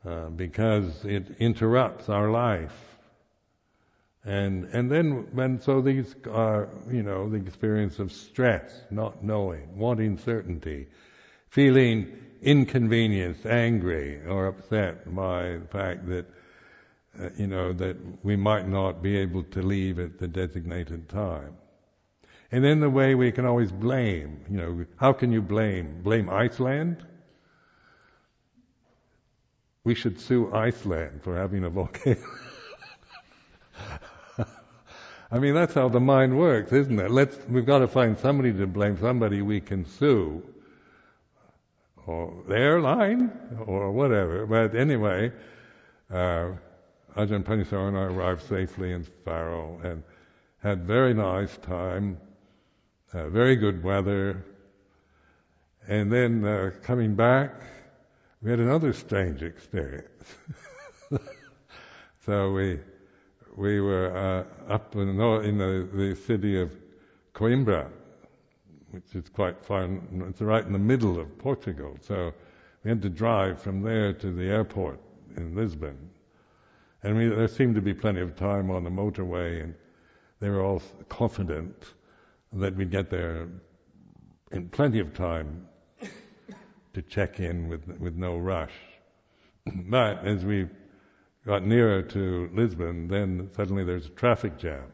uh, 0.05 0.29
because 0.29 1.05
it 1.05 1.37
interrupts 1.39 2.09
our 2.09 2.31
life. 2.31 2.97
And 4.25 4.65
and 4.73 4.91
then 4.91 5.27
when 5.31 5.61
so 5.61 5.79
these 5.81 6.15
are 6.29 6.67
you 6.91 7.03
know 7.03 7.29
the 7.29 7.37
experience 7.37 7.99
of 7.99 8.11
stress, 8.11 8.81
not 8.89 9.23
knowing, 9.23 9.77
wanting 9.77 10.17
certainty, 10.17 10.87
feeling 11.49 12.17
inconvenienced, 12.41 13.45
angry, 13.45 14.25
or 14.25 14.47
upset 14.47 15.13
by 15.15 15.57
the 15.57 15.67
fact 15.71 16.07
that 16.09 16.25
uh, 17.19 17.29
you 17.35 17.47
know, 17.47 17.73
that 17.73 17.97
we 18.23 18.35
might 18.35 18.67
not 18.67 19.01
be 19.01 19.17
able 19.17 19.43
to 19.43 19.61
leave 19.61 19.99
at 19.99 20.19
the 20.19 20.27
designated 20.27 21.09
time. 21.09 21.55
And 22.51 22.63
then 22.63 22.79
the 22.79 22.89
way 22.89 23.13
we 23.15 23.31
can 23.31 23.45
always 23.45 23.71
blame, 23.71 24.39
you 24.49 24.57
know, 24.57 24.85
how 24.97 25.13
can 25.13 25.31
you 25.31 25.41
blame? 25.41 26.01
Blame 26.01 26.29
Iceland? 26.29 27.05
We 29.83 29.95
should 29.95 30.19
sue 30.19 30.53
Iceland 30.53 31.21
for 31.23 31.35
having 31.35 31.63
a 31.65 31.69
volcano. 31.69 32.17
I 35.31 35.39
mean, 35.39 35.53
that's 35.53 35.73
how 35.73 35.89
the 35.89 35.99
mind 35.99 36.37
works, 36.37 36.71
isn't 36.71 36.97
it? 36.99 37.11
Let's, 37.11 37.37
we've 37.49 37.65
got 37.65 37.79
to 37.79 37.87
find 37.87 38.17
somebody 38.17 38.53
to 38.53 38.65
blame, 38.65 38.97
somebody 38.97 39.41
we 39.41 39.59
can 39.59 39.85
sue, 39.85 40.41
or 42.05 42.43
airline, 42.49 43.31
or 43.65 43.91
whatever. 43.91 44.45
But 44.45 44.73
anyway, 44.73 45.33
uh, 46.09 46.51
Ajahn 47.17 47.43
Panyasaro 47.43 47.89
and 47.89 47.97
I 47.97 48.03
arrived 48.03 48.43
safely 48.43 48.93
in 48.93 49.03
Faro 49.25 49.81
and 49.83 50.03
had 50.59 50.85
very 50.85 51.13
nice 51.13 51.57
time, 51.57 52.17
uh, 53.13 53.29
very 53.29 53.55
good 53.55 53.83
weather. 53.83 54.43
And 55.87 56.11
then 56.11 56.43
uh, 56.43 56.71
coming 56.83 57.15
back, 57.15 57.53
we 58.41 58.51
had 58.51 58.59
another 58.59 58.93
strange 58.93 59.41
experience. 59.43 60.35
so 62.25 62.51
we 62.51 62.79
we 63.57 63.81
were 63.81 64.15
uh, 64.15 64.71
up 64.71 64.95
in, 64.95 65.17
the, 65.17 65.39
in 65.39 65.57
the, 65.57 65.89
the, 65.91 66.15
city 66.15 66.61
of 66.61 66.71
Coimbra, 67.33 67.89
which 68.91 69.15
is 69.15 69.29
quite 69.29 69.65
far. 69.65 69.89
It's 70.29 70.41
right 70.41 70.63
in 70.63 70.71
the 70.71 70.79
middle 70.79 71.19
of 71.19 71.35
Portugal. 71.39 71.97
So 71.99 72.33
we 72.83 72.89
had 72.89 73.01
to 73.01 73.09
drive 73.09 73.59
from 73.59 73.81
there 73.81 74.13
to 74.13 74.31
the 74.31 74.43
airport 74.43 74.99
in 75.35 75.55
Lisbon. 75.55 75.97
And 77.01 77.17
we, 77.17 77.29
there 77.29 77.47
seemed 77.47 77.73
to 77.75 77.81
be 77.81 77.95
plenty 77.95 78.21
of 78.21 78.35
time 78.35 78.69
on 78.69 78.83
the 78.83 78.91
motorway, 78.91 79.63
and 79.63 79.73
they 80.39 80.49
were 80.49 80.61
all 80.61 80.83
confident 81.09 81.93
that 82.53 82.75
we'd 82.75 82.91
get 82.91 83.09
there 83.09 83.47
in 84.51 84.69
plenty 84.69 84.99
of 84.99 85.13
time 85.13 85.67
to 86.93 87.01
check 87.01 87.39
in 87.39 87.67
with 87.67 87.87
with 87.99 88.15
no 88.15 88.37
rush. 88.37 88.73
but 89.89 90.25
as 90.25 90.45
we 90.45 90.67
got 91.45 91.63
nearer 91.63 92.01
to 92.01 92.49
Lisbon, 92.53 93.07
then 93.07 93.49
suddenly 93.55 93.83
there's 93.83 94.07
a 94.07 94.09
traffic 94.09 94.57
jam, 94.57 94.85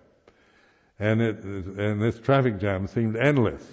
and 0.99 1.21
it 1.21 1.43
and 1.43 2.01
this 2.01 2.19
traffic 2.19 2.59
jam 2.59 2.87
seemed 2.87 3.15
endless. 3.15 3.65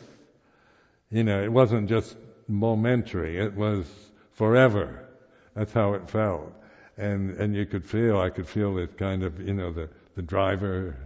You 1.11 1.25
know, 1.25 1.43
it 1.43 1.53
wasn't 1.53 1.89
just 1.89 2.17
momentary; 2.49 3.39
it 3.39 3.55
was 3.55 3.87
forever. 4.33 5.07
That's 5.55 5.73
how 5.73 5.95
it 5.95 6.09
felt 6.09 6.53
and 7.01 7.31
and 7.39 7.55
you 7.57 7.67
could 7.67 7.85
feel, 7.85 8.21
I 8.21 8.31
could 8.31 8.47
feel 8.47 8.79
it 8.79 8.97
kind 8.99 9.23
of, 9.23 9.41
you 9.41 9.55
know, 9.55 9.73
the 9.73 9.89
the 10.15 10.23
driver 10.23 10.97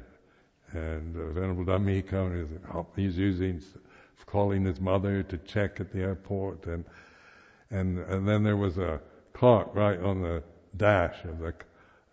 and 0.74 1.16
uh, 1.16 1.32
Venerable 1.32 1.64
Dhammika, 1.64 2.48
he's 2.96 3.16
using, 3.16 3.62
calling 4.26 4.64
his 4.64 4.80
mother 4.80 5.22
to 5.22 5.38
check 5.38 5.80
at 5.80 5.92
the 5.92 6.00
airport, 6.00 6.66
and 6.66 6.84
and 7.70 7.98
and 7.98 8.28
then 8.28 8.42
there 8.42 8.56
was 8.56 8.78
a 8.78 9.00
clock 9.32 9.74
right 9.74 10.00
on 10.00 10.22
the 10.22 10.42
dash 10.76 11.24
of 11.24 11.38
the 11.38 11.54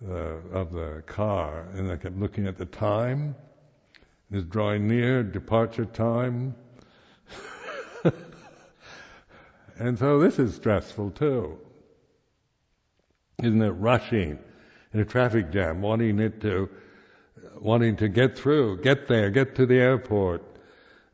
uh, 0.07 0.57
of 0.57 0.71
the 0.71 1.03
car, 1.05 1.67
and 1.73 1.91
I 1.91 1.97
kept 1.97 2.17
looking 2.17 2.47
at 2.47 2.57
the 2.57 2.65
time. 2.65 3.35
It's 4.31 4.45
drawing 4.45 4.87
near 4.87 5.23
departure 5.23 5.85
time. 5.85 6.55
and 9.77 9.99
so 9.99 10.19
this 10.19 10.39
is 10.39 10.55
stressful 10.55 11.11
too. 11.11 11.59
Isn't 13.43 13.61
it 13.61 13.71
rushing 13.71 14.39
in 14.93 14.99
a 14.99 15.05
traffic 15.05 15.51
jam, 15.51 15.81
wanting 15.81 16.19
it 16.19 16.39
to, 16.41 16.69
wanting 17.59 17.95
to 17.97 18.09
get 18.09 18.37
through, 18.37 18.81
get 18.81 19.07
there, 19.07 19.29
get 19.29 19.55
to 19.55 19.65
the 19.65 19.79
airport, 19.79 20.43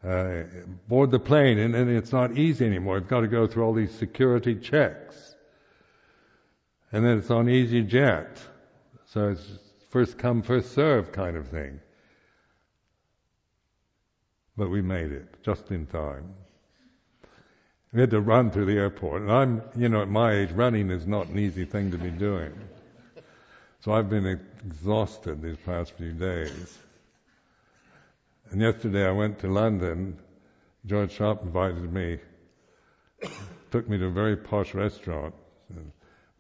uh, 0.04 0.44
board 0.88 1.12
the 1.12 1.20
plane, 1.20 1.60
and, 1.60 1.76
and 1.76 1.90
it's 1.90 2.12
not 2.12 2.38
easy 2.38 2.66
anymore. 2.66 2.98
You've 2.98 3.08
got 3.08 3.22
to 3.22 3.28
go 3.28 3.48
through 3.48 3.64
all 3.64 3.74
these 3.74 3.94
security 3.94 4.56
checks. 4.56 5.36
And 6.92 7.06
then 7.06 7.18
it's 7.18 7.30
on 7.32 7.48
EasyJet. 7.48 8.38
So 9.06 9.30
it's 9.30 9.46
first 9.90 10.18
come, 10.18 10.42
first 10.42 10.74
serve 10.74 11.12
kind 11.12 11.36
of 11.36 11.48
thing. 11.48 11.80
But 14.56 14.70
we 14.70 14.82
made 14.82 15.12
it 15.12 15.44
just 15.44 15.70
in 15.72 15.86
time. 15.86 16.34
We 17.94 18.02
had 18.02 18.10
to 18.12 18.22
run 18.22 18.52
through 18.52 18.66
the 18.66 18.78
airport. 18.78 19.24
And 19.24 19.32
I'm, 19.32 19.62
you 19.76 19.90
know, 19.90 20.02
at 20.02 20.10
my 20.10 20.34
age, 20.34 20.52
running 20.52 20.90
is 20.90 21.08
not 21.08 21.28
an 21.28 21.40
easy 21.40 21.66
thing 21.66 21.92
to 21.92 21.98
be 21.98 22.10
doing. 22.10 22.54
So 23.80 23.94
I've 23.94 24.10
been 24.10 24.26
exhausted 24.66 25.42
these 25.42 25.58
past 25.66 25.94
few 25.94 26.12
days. 26.12 26.78
And 28.50 28.62
yesterday 28.62 29.08
I 29.08 29.12
went 29.12 29.40
to 29.40 29.48
London. 29.48 30.20
George 30.86 31.12
Sharp 31.12 31.44
invited 31.44 31.94
me, 31.94 32.20
took 33.72 33.88
me 33.88 33.98
to 33.98 34.06
a 34.06 34.12
very 34.12 34.36
posh 34.36 34.74
restaurant. 34.74 35.36
And 35.70 35.92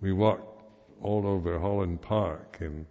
we 0.01 0.13
walked 0.13 0.63
all 1.01 1.27
over 1.27 1.59
Holland 1.59 2.01
Park 2.01 2.57
and 2.61 2.85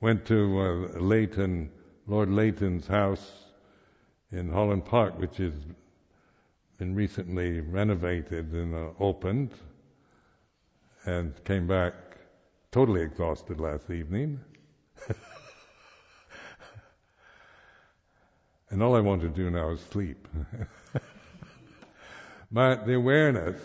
went 0.00 0.24
to 0.26 0.60
uh, 0.94 0.98
Leighton, 1.00 1.70
Lord 2.06 2.30
Leighton's 2.30 2.86
house 2.86 3.32
in 4.30 4.50
Holland 4.50 4.84
Park, 4.84 5.18
which 5.18 5.38
has 5.38 5.54
been 6.78 6.94
recently 6.94 7.60
renovated 7.60 8.52
and 8.52 8.74
uh, 8.74 8.88
opened. 9.00 9.54
and 11.04 11.44
came 11.44 11.66
back 11.66 11.94
totally 12.72 13.02
exhausted 13.02 13.60
last 13.60 13.90
evening. 13.90 14.40
and 18.70 18.82
all 18.82 18.96
I 18.96 19.00
want 19.00 19.20
to 19.20 19.28
do 19.28 19.50
now 19.50 19.70
is 19.70 19.80
sleep. 19.80 20.26
but 22.52 22.86
the 22.86 22.94
awareness 22.94 23.60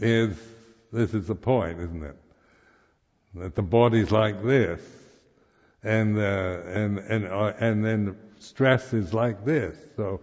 is 0.00 0.36
this 0.92 1.14
is 1.14 1.28
the 1.28 1.36
point, 1.36 1.78
isn't 1.78 2.02
it? 2.02 2.16
That 3.36 3.54
the 3.54 3.62
body's 3.62 4.10
like 4.10 4.42
this, 4.42 4.80
and 5.84 6.18
uh, 6.18 6.62
and 6.66 6.98
and 6.98 7.26
uh, 7.28 7.52
and 7.60 7.84
then 7.84 8.16
stress 8.40 8.92
is 8.92 9.14
like 9.14 9.44
this. 9.44 9.76
So, 9.94 10.20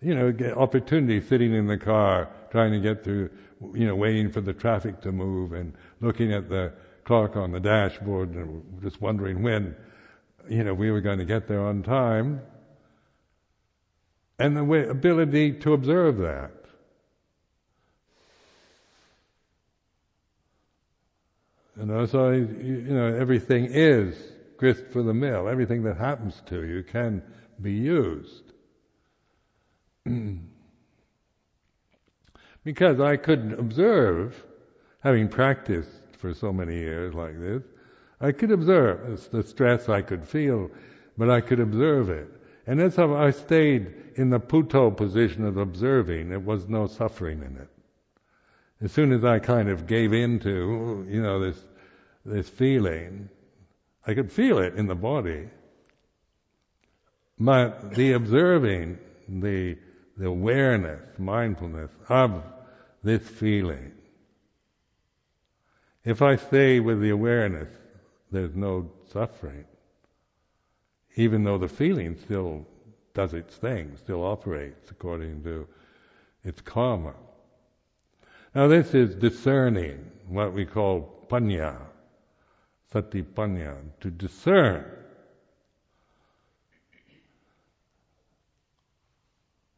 you 0.00 0.16
know, 0.16 0.34
opportunity 0.56 1.20
sitting 1.20 1.54
in 1.54 1.68
the 1.68 1.78
car 1.78 2.28
trying 2.50 2.72
to 2.72 2.80
get 2.80 3.04
through, 3.04 3.30
you 3.72 3.86
know, 3.86 3.94
waiting 3.94 4.32
for 4.32 4.40
the 4.40 4.52
traffic 4.52 5.00
to 5.02 5.12
move 5.12 5.52
and 5.52 5.72
looking 6.00 6.32
at 6.32 6.48
the 6.48 6.72
clock 7.08 7.36
on 7.36 7.52
the 7.52 7.58
dashboard 7.58 8.34
and 8.34 8.82
just 8.82 9.00
wondering 9.00 9.42
when, 9.42 9.74
you 10.46 10.62
know, 10.62 10.74
we 10.74 10.90
were 10.90 11.00
going 11.00 11.18
to 11.18 11.24
get 11.24 11.48
there 11.48 11.64
on 11.64 11.82
time. 11.82 12.42
And 14.38 14.54
the 14.54 14.62
way, 14.62 14.86
ability 14.86 15.52
to 15.60 15.72
observe 15.72 16.18
that. 16.18 16.52
You 21.78 21.86
know, 21.86 22.04
so 22.04 22.30
you 22.32 22.88
know 22.90 23.06
everything 23.14 23.68
is 23.70 24.14
grist 24.58 24.84
for 24.92 25.02
the 25.02 25.14
mill. 25.14 25.48
Everything 25.48 25.84
that 25.84 25.96
happens 25.96 26.42
to 26.46 26.66
you 26.66 26.82
can 26.82 27.22
be 27.62 27.72
used. 27.72 28.52
because 32.64 33.00
I 33.00 33.16
could 33.16 33.54
observe, 33.58 34.44
having 35.02 35.28
practiced 35.28 36.07
for 36.18 36.34
so 36.34 36.52
many 36.52 36.78
years 36.78 37.14
like 37.14 37.38
this, 37.38 37.62
I 38.20 38.32
could 38.32 38.50
observe 38.50 39.30
the 39.30 39.42
stress 39.42 39.88
I 39.88 40.02
could 40.02 40.26
feel, 40.26 40.70
but 41.16 41.30
I 41.30 41.40
could 41.40 41.60
observe 41.60 42.10
it. 42.10 42.28
And 42.66 42.92
how 42.92 43.16
I 43.16 43.30
stayed 43.30 43.94
in 44.16 44.30
the 44.30 44.40
Buddho 44.40 44.94
position 44.94 45.44
of 45.46 45.56
observing. 45.56 46.28
There 46.28 46.40
was 46.40 46.68
no 46.68 46.86
suffering 46.86 47.38
in 47.38 47.56
it. 47.56 47.68
As 48.82 48.92
soon 48.92 49.12
as 49.12 49.24
I 49.24 49.38
kind 49.38 49.68
of 49.68 49.86
gave 49.86 50.12
in 50.12 50.38
to, 50.40 51.06
you 51.08 51.22
know, 51.22 51.40
this, 51.40 51.58
this 52.26 52.48
feeling, 52.48 53.28
I 54.06 54.14
could 54.14 54.30
feel 54.30 54.58
it 54.58 54.74
in 54.74 54.86
the 54.86 54.94
body. 54.94 55.48
But 57.38 57.94
the 57.94 58.12
observing, 58.12 58.98
the, 59.28 59.78
the 60.16 60.26
awareness, 60.26 61.00
mindfulness 61.18 61.90
of 62.08 62.42
this 63.02 63.26
feeling, 63.26 63.92
if 66.04 66.22
I 66.22 66.36
stay 66.36 66.80
with 66.80 67.00
the 67.00 67.10
awareness, 67.10 67.68
there's 68.30 68.54
no 68.54 68.90
suffering. 69.12 69.64
Even 71.16 71.44
though 71.44 71.58
the 71.58 71.68
feeling 71.68 72.16
still 72.16 72.66
does 73.14 73.34
its 73.34 73.56
thing, 73.56 73.96
still 73.96 74.24
operates 74.24 74.90
according 74.90 75.42
to 75.42 75.66
its 76.44 76.60
karma. 76.60 77.14
Now 78.54 78.68
this 78.68 78.94
is 78.94 79.14
discerning, 79.14 80.10
what 80.28 80.52
we 80.52 80.64
call 80.64 81.26
panya, 81.28 81.76
sati 82.92 83.22
panya, 83.22 83.76
to 84.00 84.10
discern. 84.10 84.84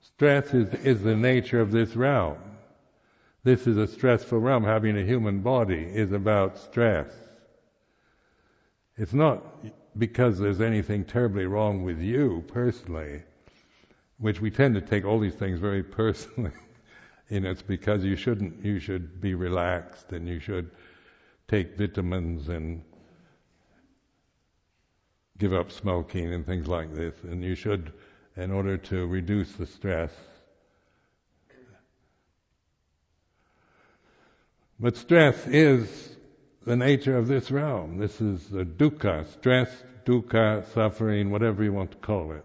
Stress 0.02 0.52
is, 0.52 0.68
is 0.84 1.02
the 1.02 1.16
nature 1.16 1.60
of 1.60 1.72
this 1.72 1.96
realm. 1.96 2.36
This 3.42 3.66
is 3.66 3.76
a 3.76 3.86
stressful 3.86 4.38
realm. 4.38 4.64
Having 4.64 4.98
a 4.98 5.04
human 5.04 5.40
body 5.40 5.82
is 5.82 6.12
about 6.12 6.58
stress. 6.58 7.10
It's 8.96 9.14
not 9.14 9.42
because 9.96 10.38
there's 10.38 10.60
anything 10.60 11.04
terribly 11.04 11.46
wrong 11.46 11.82
with 11.82 12.00
you 12.00 12.44
personally, 12.48 13.22
which 14.18 14.40
we 14.40 14.50
tend 14.50 14.74
to 14.74 14.82
take 14.82 15.04
all 15.04 15.18
these 15.18 15.34
things 15.34 15.58
very 15.58 15.82
personally. 16.02 16.52
you 17.30 17.40
know, 17.40 17.50
it's 17.50 17.62
because 17.62 18.04
you 18.04 18.16
shouldn't, 18.16 18.64
you 18.64 18.78
should 18.78 19.20
be 19.20 19.34
relaxed 19.34 20.12
and 20.12 20.28
you 20.28 20.38
should 20.38 20.70
take 21.48 21.76
vitamins 21.76 22.48
and 22.48 22.82
give 25.38 25.54
up 25.54 25.72
smoking 25.72 26.32
and 26.34 26.44
things 26.44 26.68
like 26.68 26.94
this, 26.94 27.14
and 27.22 27.42
you 27.42 27.54
should, 27.54 27.92
in 28.36 28.52
order 28.52 28.76
to 28.76 29.06
reduce 29.06 29.52
the 29.52 29.66
stress, 29.66 30.12
But 34.80 34.96
stress 34.96 35.46
is 35.46 36.16
the 36.64 36.74
nature 36.74 37.16
of 37.18 37.28
this 37.28 37.50
realm. 37.50 37.98
This 37.98 38.18
is 38.20 38.48
the 38.48 38.64
dukkha, 38.64 39.30
stress, 39.30 39.68
dukkha, 40.06 40.64
suffering, 40.72 41.30
whatever 41.30 41.62
you 41.62 41.72
want 41.72 41.90
to 41.90 41.98
call 41.98 42.32
it. 42.32 42.44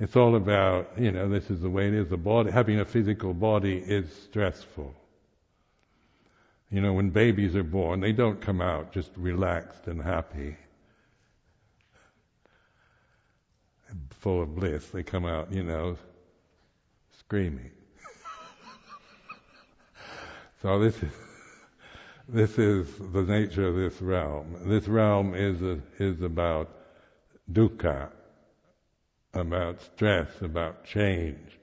It's 0.00 0.16
all 0.16 0.34
about, 0.34 0.90
you 0.98 1.12
know, 1.12 1.28
this 1.28 1.48
is 1.48 1.60
the 1.60 1.70
way 1.70 1.86
it 1.86 1.94
is. 1.94 2.08
The 2.08 2.16
body, 2.16 2.50
having 2.50 2.80
a 2.80 2.84
physical 2.84 3.34
body 3.34 3.76
is 3.76 4.12
stressful. 4.24 4.92
You 6.72 6.80
know, 6.80 6.92
when 6.92 7.10
babies 7.10 7.54
are 7.54 7.62
born, 7.62 8.00
they 8.00 8.12
don't 8.12 8.40
come 8.40 8.60
out 8.60 8.92
just 8.92 9.10
relaxed 9.16 9.86
and 9.86 10.02
happy, 10.02 10.56
full 14.10 14.42
of 14.42 14.56
bliss. 14.56 14.88
They 14.88 15.02
come 15.04 15.26
out, 15.26 15.52
you 15.52 15.62
know, 15.62 15.98
screaming. 17.18 17.70
so 20.62 20.78
this 20.78 20.96
is 21.02 21.12
this 22.32 22.58
is 22.58 22.86
the 23.12 23.22
nature 23.22 23.66
of 23.66 23.74
this 23.74 24.00
realm. 24.00 24.56
This 24.66 24.86
realm 24.86 25.34
is 25.34 25.60
a, 25.62 25.80
is 25.98 26.22
about 26.22 26.70
dukkha, 27.52 28.08
about 29.34 29.80
stress, 29.82 30.28
about 30.40 30.84
change, 30.84 31.58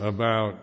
about 0.00 0.58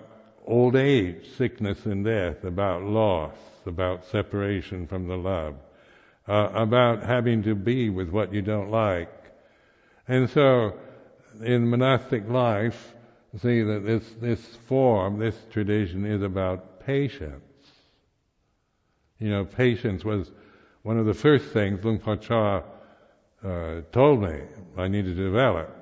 old 0.45 0.75
age, 0.75 1.29
sickness 1.37 1.85
and 1.85 2.03
death, 2.03 2.43
about 2.43 2.83
loss, 2.83 3.35
about 3.65 4.05
separation 4.05 4.85
from 4.87 5.07
the 5.07 5.17
love, 5.17 5.55
uh, 6.27 6.49
about 6.53 7.03
having 7.03 7.43
to 7.43 7.55
be 7.55 7.89
with 7.89 8.09
what 8.09 8.33
you 8.33 8.41
don't 8.41 8.69
like. 8.69 9.11
And 10.07 10.29
so, 10.29 10.77
in 11.41 11.69
monastic 11.69 12.27
life, 12.27 12.93
see 13.41 13.61
that 13.61 13.85
this, 13.85 14.03
this 14.19 14.45
form, 14.67 15.19
this 15.19 15.37
tradition 15.51 16.05
is 16.05 16.21
about 16.21 16.85
patience 16.85 17.52
you 19.23 19.29
know, 19.29 19.45
patience 19.45 20.03
was 20.03 20.29
one 20.81 20.97
of 20.97 21.05
the 21.05 21.13
first 21.13 21.45
things 21.53 21.81
Luang 21.81 21.97
Por 21.97 22.17
Chah 22.17 22.61
uh, 23.41 23.81
told 23.93 24.21
me 24.21 24.41
I 24.77 24.89
needed 24.89 25.15
to 25.15 25.23
develop. 25.23 25.73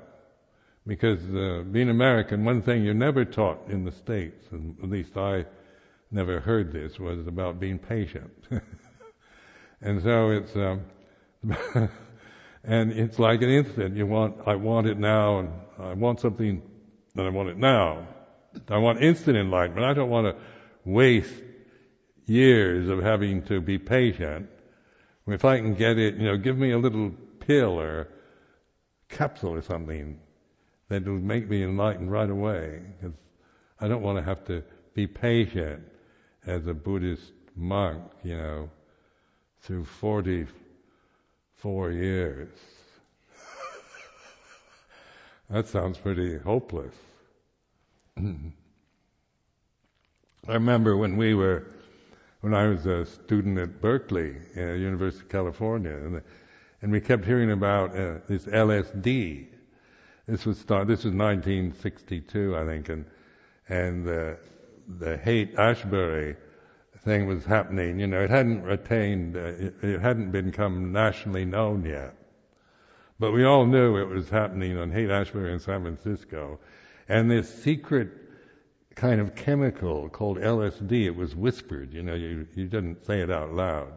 Because 0.85 1.19
uh, 1.33 1.63
being 1.71 1.89
American, 1.89 2.45
one 2.45 2.61
thing 2.61 2.83
you're 2.83 2.93
never 2.93 3.25
taught 3.25 3.67
in 3.67 3.83
the 3.83 3.91
States, 3.91 4.45
and 4.51 4.77
at 4.83 4.89
least 4.91 5.17
I 5.17 5.45
never 6.11 6.39
heard 6.39 6.71
this, 6.71 6.99
was 6.99 7.25
about 7.25 7.59
being 7.59 7.79
patient. 7.79 8.31
and 9.81 10.03
so 10.03 10.29
it's, 10.29 10.55
um, 10.55 10.81
and 12.63 12.91
it's 12.91 13.17
like 13.17 13.41
an 13.41 13.49
instant. 13.49 13.97
You 13.97 14.05
want, 14.05 14.35
I 14.45 14.53
want 14.53 14.85
it 14.85 14.99
now, 14.99 15.39
and 15.39 15.49
I 15.79 15.93
want 15.93 16.19
something, 16.19 16.61
and 17.15 17.25
I 17.25 17.29
want 17.29 17.49
it 17.49 17.57
now. 17.57 18.07
I 18.69 18.77
want 18.77 19.01
instant 19.01 19.35
enlightenment. 19.35 19.85
I 19.85 19.93
don't 19.93 20.11
want 20.11 20.27
to 20.27 20.35
waste 20.85 21.33
years 22.31 22.89
of 22.89 23.03
having 23.03 23.41
to 23.43 23.59
be 23.59 23.77
patient. 23.77 24.49
If 25.27 25.45
I 25.45 25.57
can 25.57 25.75
get 25.75 25.97
it, 25.97 26.15
you 26.15 26.25
know, 26.25 26.37
give 26.37 26.57
me 26.57 26.71
a 26.71 26.77
little 26.77 27.11
pill 27.39 27.79
or 27.79 28.07
capsule 29.09 29.53
or 29.53 29.61
something 29.61 30.19
that 30.87 31.05
will 31.05 31.19
make 31.19 31.49
me 31.49 31.63
enlightened 31.63 32.11
right 32.11 32.29
away. 32.29 32.81
Because 32.99 33.15
I 33.79 33.87
don't 33.87 34.01
want 34.01 34.17
to 34.17 34.23
have 34.23 34.43
to 34.45 34.63
be 34.93 35.07
patient 35.07 35.83
as 36.45 36.67
a 36.67 36.73
Buddhist 36.73 37.31
monk, 37.55 38.03
you 38.23 38.37
know, 38.37 38.69
through 39.61 39.85
44 39.85 41.91
years. 41.91 42.49
that 45.49 45.67
sounds 45.67 45.97
pretty 45.97 46.37
hopeless. 46.39 46.95
I 48.17 48.51
remember 50.47 50.97
when 50.97 51.17
we 51.17 51.35
were 51.35 51.65
when 52.41 52.55
I 52.55 52.67
was 52.67 52.85
a 52.87 53.05
student 53.05 53.57
at 53.59 53.81
Berkeley, 53.81 54.35
uh, 54.57 54.73
University 54.73 55.23
of 55.23 55.29
California, 55.29 55.91
and, 55.91 56.21
and 56.81 56.91
we 56.91 56.99
kept 56.99 57.23
hearing 57.23 57.51
about 57.51 57.91
uh, 57.91 58.15
this 58.27 58.45
LSD. 58.45 59.47
This 60.27 60.45
was 60.45 60.59
start, 60.59 60.87
this 60.87 61.03
was 61.03 61.13
1962, 61.13 62.57
I 62.57 62.65
think, 62.65 62.89
and 62.89 63.05
and 63.69 64.07
uh, 64.07 64.33
the 64.99 65.17
Haight 65.17 65.55
Ashbury 65.57 66.35
thing 67.03 67.25
was 67.25 67.45
happening. 67.45 67.99
You 67.99 68.07
know, 68.07 68.21
it 68.21 68.29
hadn't 68.29 68.69
attained, 68.69 69.37
uh, 69.37 69.39
it, 69.39 69.75
it 69.81 70.01
hadn't 70.01 70.31
become 70.31 70.91
nationally 70.91 71.45
known 71.45 71.85
yet, 71.85 72.15
but 73.19 73.31
we 73.31 73.45
all 73.45 73.65
knew 73.65 73.97
it 73.97 74.09
was 74.09 74.29
happening 74.29 74.77
on 74.77 74.91
Haight 74.91 75.11
Ashbury 75.11 75.53
in 75.53 75.59
San 75.59 75.83
Francisco, 75.83 76.59
and 77.07 77.29
this 77.29 77.63
secret 77.63 78.20
kind 78.95 79.21
of 79.21 79.35
chemical 79.35 80.09
called 80.09 80.37
LSD. 80.37 81.05
It 81.05 81.15
was 81.15 81.35
whispered, 81.35 81.93
you 81.93 82.03
know, 82.03 82.15
you, 82.15 82.47
you 82.55 82.67
didn't 82.67 83.05
say 83.05 83.21
it 83.21 83.31
out 83.31 83.53
loud. 83.53 83.93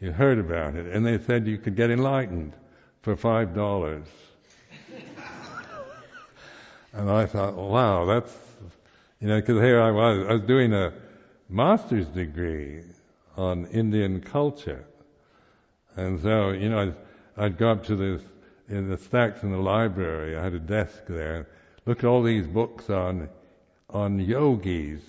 You 0.00 0.12
heard 0.12 0.38
about 0.38 0.74
it, 0.74 0.86
and 0.86 1.06
they 1.06 1.18
said 1.18 1.46
you 1.46 1.58
could 1.58 1.76
get 1.76 1.90
enlightened 1.90 2.52
for 3.02 3.16
five 3.16 3.54
dollars. 3.54 4.06
and 6.92 7.10
I 7.10 7.26
thought, 7.26 7.54
wow, 7.54 8.04
that's, 8.04 8.36
you 9.20 9.28
know, 9.28 9.40
because 9.40 9.60
here 9.62 9.80
I 9.80 9.90
was, 9.90 10.26
I 10.28 10.32
was 10.34 10.42
doing 10.42 10.72
a 10.74 10.92
master's 11.48 12.06
degree 12.08 12.82
on 13.36 13.66
Indian 13.66 14.20
culture. 14.20 14.84
And 15.96 16.20
so, 16.20 16.50
you 16.50 16.68
know, 16.68 16.80
I'd, 16.80 16.94
I'd 17.36 17.58
go 17.58 17.70
up 17.70 17.84
to 17.86 17.96
this, 17.96 18.22
in 18.68 18.88
the 18.88 18.98
stacks 18.98 19.42
in 19.42 19.52
the 19.52 19.58
library, 19.58 20.36
I 20.36 20.42
had 20.42 20.54
a 20.54 20.58
desk 20.58 21.06
there, 21.06 21.48
look 21.86 21.98
at 22.00 22.04
all 22.04 22.22
these 22.22 22.46
books 22.46 22.90
on, 22.90 23.28
on 23.90 24.18
yogis 24.18 25.02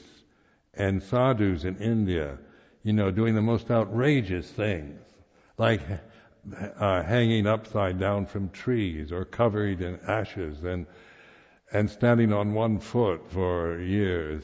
and 0.73 1.01
sadhus 1.01 1.63
in 1.63 1.77
India, 1.77 2.37
you 2.83 2.93
know, 2.93 3.11
doing 3.11 3.35
the 3.35 3.41
most 3.41 3.71
outrageous 3.71 4.49
things, 4.49 4.99
like 5.57 5.81
uh, 6.79 7.03
hanging 7.03 7.47
upside 7.47 7.99
down 7.99 8.25
from 8.25 8.49
trees 8.49 9.11
or 9.11 9.25
covered 9.25 9.81
in 9.81 9.99
ashes 10.07 10.63
and, 10.63 10.85
and 11.73 11.89
standing 11.89 12.31
on 12.31 12.53
one 12.53 12.79
foot 12.79 13.21
for 13.31 13.79
years. 13.79 14.43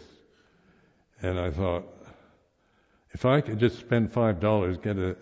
And 1.22 1.40
I 1.40 1.52
thought, 1.52 1.86
if 3.12 3.26
I 3.26 3.42
could 3.42 3.60
just 3.60 3.80
spend 3.80 4.12
five 4.12 4.40
dollars, 4.40 4.78
get 4.78 4.98
a, 4.98 5.16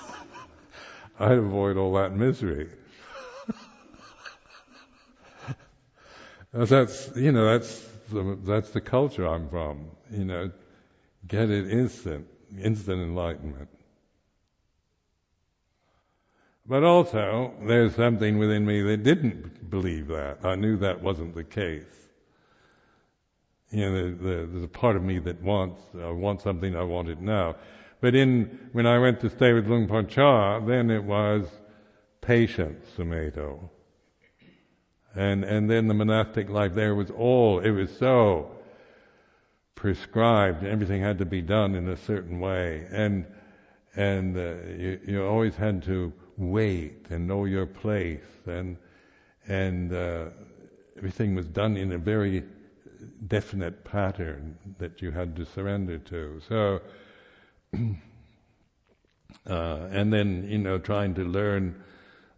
I'd 1.20 1.38
avoid 1.38 1.76
all 1.76 1.92
that 1.94 2.16
misery. 2.16 2.70
that's 6.52 7.10
you 7.14 7.30
know 7.30 7.44
that's 7.44 7.87
the, 8.08 8.38
that's 8.42 8.70
the 8.70 8.80
culture 8.80 9.26
I'm 9.26 9.48
from. 9.48 9.90
You 10.10 10.24
know, 10.24 10.50
get 11.26 11.50
it 11.50 11.70
instant, 11.70 12.26
instant 12.60 13.02
enlightenment. 13.02 13.68
But 16.66 16.84
also, 16.84 17.54
there's 17.66 17.94
something 17.94 18.38
within 18.38 18.66
me 18.66 18.82
that 18.82 19.02
didn't 19.02 19.70
believe 19.70 20.08
that. 20.08 20.44
I 20.44 20.54
knew 20.54 20.76
that 20.78 21.00
wasn't 21.02 21.34
the 21.34 21.44
case. 21.44 21.84
You 23.70 23.90
know, 23.90 23.94
the, 23.94 24.10
the, 24.10 24.46
there's 24.52 24.64
a 24.64 24.68
part 24.68 24.96
of 24.96 25.02
me 25.02 25.18
that 25.20 25.42
wants, 25.42 25.80
I 25.98 26.10
want 26.10 26.42
something, 26.42 26.76
I 26.76 26.82
want 26.82 27.08
it 27.08 27.20
now. 27.20 27.56
But 28.00 28.14
in, 28.14 28.68
when 28.72 28.86
I 28.86 28.98
went 28.98 29.20
to 29.20 29.30
stay 29.30 29.52
with 29.54 29.66
Luang 29.66 29.88
Por 29.88 30.04
Chah, 30.04 30.60
then 30.60 30.90
it 30.90 31.02
was 31.02 31.46
patience, 32.20 32.86
Sumedho. 32.96 33.70
And, 35.14 35.44
and 35.44 35.70
then 35.70 35.88
the 35.88 35.94
monastic 35.94 36.48
life 36.48 36.74
there 36.74 36.94
was 36.94 37.10
all, 37.10 37.60
it 37.60 37.70
was 37.70 37.96
so 37.96 38.50
prescribed, 39.74 40.64
everything 40.64 41.02
had 41.02 41.18
to 41.18 41.24
be 41.24 41.42
done 41.42 41.74
in 41.74 41.88
a 41.88 41.96
certain 41.96 42.40
way. 42.40 42.86
And, 42.90 43.26
and 43.96 44.36
uh, 44.36 44.54
you, 44.76 45.00
you 45.06 45.24
always 45.24 45.56
had 45.56 45.82
to 45.84 46.12
wait 46.36 47.06
and 47.10 47.26
know 47.26 47.44
your 47.44 47.66
place 47.66 48.20
and, 48.46 48.76
and 49.48 49.92
uh, 49.92 50.26
everything 50.96 51.34
was 51.34 51.46
done 51.46 51.76
in 51.76 51.92
a 51.92 51.98
very 51.98 52.44
definite 53.26 53.84
pattern 53.84 54.56
that 54.78 55.02
you 55.02 55.10
had 55.10 55.36
to 55.36 55.44
surrender 55.44 55.98
to. 55.98 56.40
So, 56.48 56.80
uh, 59.46 59.88
and 59.90 60.12
then 60.12 60.46
you 60.48 60.58
know 60.58 60.78
trying 60.78 61.14
to 61.14 61.24
learn 61.24 61.82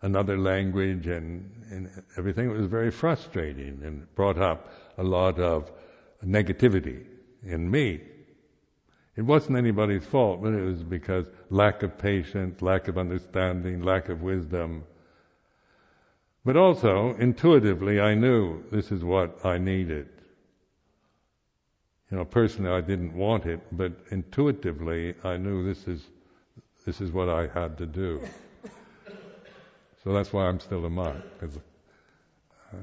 another 0.03 0.39
language 0.39 1.07
and, 1.07 1.51
and 1.71 1.91
everything 2.17 2.51
it 2.51 2.57
was 2.57 2.67
very 2.67 2.91
frustrating 2.91 3.81
and 3.85 4.13
brought 4.15 4.39
up 4.39 4.73
a 4.99 5.03
lot 5.03 5.39
of 5.39 5.71
negativity 6.25 7.05
in 7.43 7.71
me. 7.71 8.01
It 9.17 9.23
wasn't 9.23 9.59
anybody's 9.59 10.05
fault, 10.05 10.43
but 10.43 10.55
it 10.55 10.65
was 10.65 10.83
because 10.83 11.27
lack 11.51 11.83
of 11.83 11.99
patience, 11.99 12.63
lack 12.63 12.89
of 12.89 12.97
understanding, 12.97 13.83
lack 13.83 14.09
of 14.09 14.23
wisdom. 14.23 14.85
But 16.45 16.57
also, 16.57 17.15
intuitively, 17.19 18.01
I 18.01 18.15
knew 18.15 18.65
this 18.71 18.91
is 18.91 19.05
what 19.05 19.45
I 19.45 19.59
needed. 19.59 20.09
You 22.11 22.17
know, 22.17 22.25
personally, 22.25 22.71
I 22.71 22.81
didn't 22.81 23.15
want 23.15 23.47
it, 23.47 23.61
but 23.73 23.93
intuitively, 24.11 25.15
I 25.23 25.37
knew 25.37 25.65
this 25.65 25.87
is 25.87 26.07
this 26.87 27.01
is 27.01 27.13
what 27.13 27.29
I 27.29 27.47
had 27.47 27.77
to 27.79 27.87
do. 27.87 28.23
So 30.03 30.13
that's 30.13 30.33
why 30.33 30.47
I'm 30.47 30.61
still 30.61 30.85
a 30.85 30.91
monk. 30.91 31.23
Uh, 31.43 32.77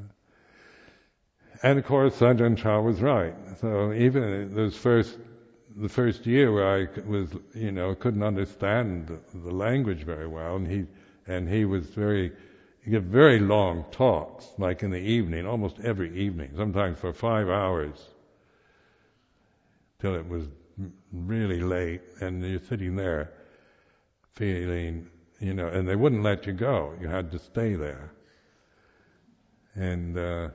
and 1.64 1.80
of 1.80 1.86
course, 1.86 2.20
Ajahn 2.20 2.58
Chah 2.58 2.80
was 2.80 3.02
right. 3.02 3.34
So 3.60 3.94
even 3.94 4.54
those 4.54 4.76
first, 4.76 5.18
the 5.76 5.90
first 5.90 6.26
year 6.26 6.52
where 6.52 6.68
I 6.68 6.88
was, 7.08 7.30
you 7.54 7.72
know, 7.72 7.96
couldn't 7.96 8.24
understand 8.24 9.08
the, 9.08 9.20
the 9.38 9.52
language 9.52 10.04
very 10.04 10.28
well, 10.28 10.56
and 10.56 10.68
he, 10.68 10.86
and 11.26 11.50
he 11.50 11.66
was 11.66 11.88
very, 11.88 12.32
he 12.84 12.92
gave 12.92 13.04
very 13.04 13.40
long 13.40 13.86
talks, 13.92 14.48
like 14.58 14.84
in 14.84 14.92
the 14.92 14.98
evening, 14.98 15.48
almost 15.48 15.80
every 15.84 16.16
evening, 16.18 16.52
sometimes 16.56 17.00
for 17.00 17.14
five 17.14 17.50
hours 17.50 17.96
till 20.00 20.16
it 20.16 20.28
was 20.28 20.44
really 21.12 21.62
late, 21.62 22.02
and 22.22 22.44
you're 22.44 22.60
sitting 22.60 22.96
there 22.96 23.32
feeling, 24.34 25.10
you 25.40 25.54
know, 25.54 25.68
and 25.68 25.88
they 25.88 25.96
wouldn't 25.96 26.24
let 26.24 26.46
you 26.46 26.54
go. 26.54 26.94
You 27.00 27.08
had 27.08 27.32
to 27.32 27.40
stay 27.40 27.76
there. 27.76 28.12
And, 29.76 30.18
uh, 30.18 30.50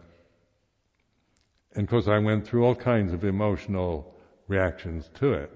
and 1.74 1.84
of 1.84 1.88
course, 1.88 2.08
I 2.08 2.18
went 2.18 2.46
through 2.46 2.64
all 2.64 2.74
kinds 2.74 3.12
of 3.12 3.24
emotional 3.24 4.14
reactions 4.48 5.10
to 5.14 5.32
it. 5.34 5.50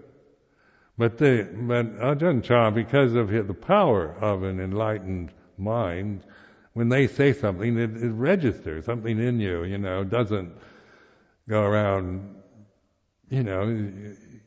But 0.99 1.19
the, 1.19 1.49
but 1.53 1.99
Ajahn 1.99 2.43
Chah, 2.43 2.71
because 2.71 3.15
of 3.15 3.29
the 3.31 3.55
power 3.55 4.15
of 4.21 4.45
an 4.45 4.61
enlightened 4.61 5.33
mind, 5.59 6.23
when 6.73 6.89
they 6.89 7.07
say 7.07 7.33
something, 7.33 7.77
it, 7.79 7.97
it 7.97 8.11
registers 8.11 8.85
something 8.85 9.19
in 9.19 9.41
you. 9.41 9.65
You 9.65 9.79
know, 9.79 10.05
doesn't 10.05 10.53
go 11.49 11.63
around 11.63 12.37
you 13.29 13.43
know, 13.43 13.89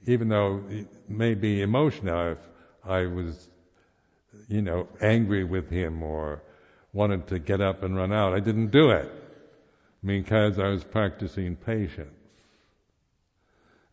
even 0.05 0.30
though 0.30 0.63
it 0.69 0.88
may 1.09 1.34
be 1.36 1.61
emotional, 1.61 2.32
if 2.32 2.38
I 2.86 3.05
was, 3.05 3.48
you 4.47 4.61
know, 4.61 4.88
angry 5.01 5.43
with 5.43 5.69
him 5.69 6.03
or 6.03 6.41
wanted 6.93 7.27
to 7.27 7.39
get 7.39 7.61
up 7.61 7.84
and 7.84 7.95
run 7.95 8.11
out, 8.11 8.34
I 8.34 8.39
didn't 8.39 8.71
do 8.71 8.91
it 8.91 9.11
because 10.03 10.59
I 10.59 10.67
was 10.69 10.84
practicing 10.84 11.55
patience. 11.55 12.09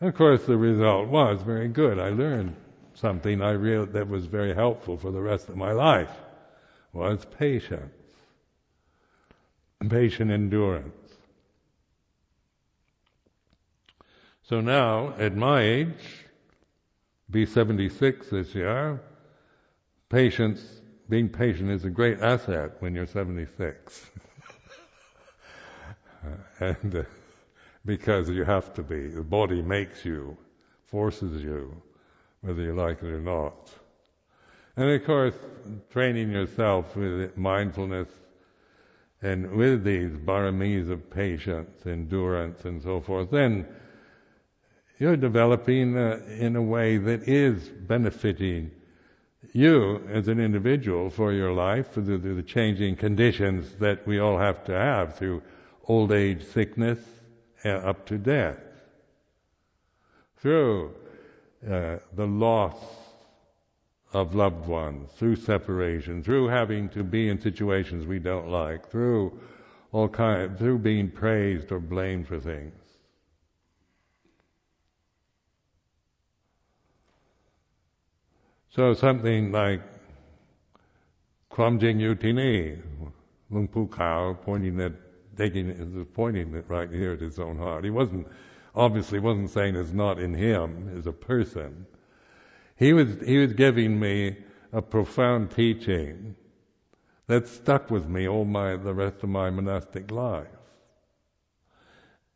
And 0.00 0.08
of 0.08 0.14
course, 0.14 0.44
the 0.44 0.56
result 0.56 1.08
was 1.08 1.42
very 1.42 1.68
good. 1.68 1.98
I 1.98 2.10
learned 2.10 2.54
something 2.94 3.42
I 3.42 3.52
real 3.52 3.86
that 3.86 4.08
was 4.08 4.26
very 4.26 4.54
helpful 4.54 4.96
for 4.96 5.10
the 5.10 5.20
rest 5.20 5.48
of 5.48 5.56
my 5.56 5.72
life 5.72 6.10
was 6.92 7.26
patience, 7.38 7.92
patient 9.88 10.30
endurance. 10.30 10.94
So 14.42 14.60
now, 14.60 15.12
at 15.18 15.36
my 15.36 15.62
age, 15.62 16.24
be 17.30 17.44
76 17.44 18.30
this 18.30 18.54
year, 18.54 19.00
patience, 20.08 20.80
being 21.08 21.28
patient 21.28 21.70
is 21.70 21.84
a 21.84 21.90
great 21.90 22.20
asset 22.20 22.72
when 22.80 22.94
you're 22.94 23.06
76. 23.06 24.10
and 26.60 26.96
uh, 26.96 27.02
because 27.84 28.28
you 28.28 28.44
have 28.44 28.74
to 28.74 28.82
be. 28.82 29.08
The 29.08 29.22
body 29.22 29.62
makes 29.62 30.04
you, 30.04 30.36
forces 30.86 31.42
you, 31.42 31.80
whether 32.40 32.62
you 32.62 32.74
like 32.74 33.02
it 33.02 33.06
or 33.06 33.20
not. 33.20 33.70
And 34.76 34.90
of 34.90 35.04
course, 35.04 35.34
training 35.90 36.30
yourself 36.32 36.96
with 36.96 37.36
mindfulness 37.36 38.08
and 39.22 39.52
with 39.52 39.84
these 39.84 40.10
baramis 40.10 40.90
of 40.90 41.08
patience, 41.10 41.86
endurance, 41.86 42.64
and 42.64 42.82
so 42.82 43.00
forth, 43.00 43.30
then 43.30 43.66
you're 44.98 45.16
developing 45.16 45.96
uh, 45.96 46.20
in 46.28 46.56
a 46.56 46.62
way 46.62 46.98
that 46.98 47.26
is 47.28 47.68
benefiting 47.68 48.70
you 49.52 50.06
as 50.12 50.28
an 50.28 50.40
individual 50.40 51.10
for 51.10 51.32
your 51.32 51.52
life, 51.52 51.92
for 51.92 52.00
the, 52.00 52.18
the, 52.18 52.42
changing 52.42 52.96
conditions 52.96 53.74
that 53.80 54.06
we 54.06 54.18
all 54.18 54.38
have 54.38 54.64
to 54.64 54.72
have 54.72 55.16
through 55.16 55.42
old 55.88 56.12
age, 56.12 56.44
sickness, 56.44 56.98
uh, 57.64 57.68
up 57.68 58.06
to 58.06 58.18
death. 58.18 58.58
Through 60.38 60.94
uh, 61.64 61.96
the 62.14 62.26
loss 62.26 62.76
of 64.12 64.34
loved 64.34 64.66
ones, 64.66 65.10
through 65.16 65.36
separation, 65.36 66.22
through 66.22 66.48
having 66.48 66.88
to 66.90 67.02
be 67.02 67.28
in 67.28 67.40
situations 67.40 68.06
we 68.06 68.18
don't 68.18 68.48
like, 68.48 68.88
through 68.90 69.38
all 69.92 70.08
kind, 70.08 70.58
through 70.58 70.78
being 70.78 71.10
praised 71.10 71.72
or 71.72 71.80
blamed 71.80 72.26
for 72.28 72.38
things. 72.38 72.85
So 78.76 78.92
something 78.92 79.52
like 79.52 79.80
Kwam 81.50 81.80
Jing 81.80 81.98
Yu 81.98 82.14
Tini, 82.14 82.76
Luang 83.48 83.68
Pu 83.68 83.86
pointing 84.44 84.78
at 84.82 84.92
taking, 85.34 86.06
pointing 86.12 86.54
it 86.54 86.66
right 86.68 86.90
here 86.90 87.14
at 87.14 87.20
his 87.22 87.38
own 87.38 87.56
heart. 87.56 87.84
He 87.84 87.90
wasn't, 87.90 88.28
obviously 88.74 89.18
wasn't 89.18 89.48
saying 89.48 89.76
it's 89.76 89.92
not 89.92 90.18
in 90.18 90.34
him 90.34 90.94
as 90.94 91.06
a 91.06 91.12
person. 91.12 91.86
He 92.76 92.92
was, 92.92 93.16
he 93.24 93.38
was 93.38 93.54
giving 93.54 93.98
me 93.98 94.36
a 94.74 94.82
profound 94.82 95.52
teaching 95.52 96.36
that 97.28 97.48
stuck 97.48 97.90
with 97.90 98.06
me 98.06 98.28
all 98.28 98.44
my, 98.44 98.76
the 98.76 98.92
rest 98.92 99.22
of 99.22 99.30
my 99.30 99.48
monastic 99.48 100.10
life. 100.10 100.48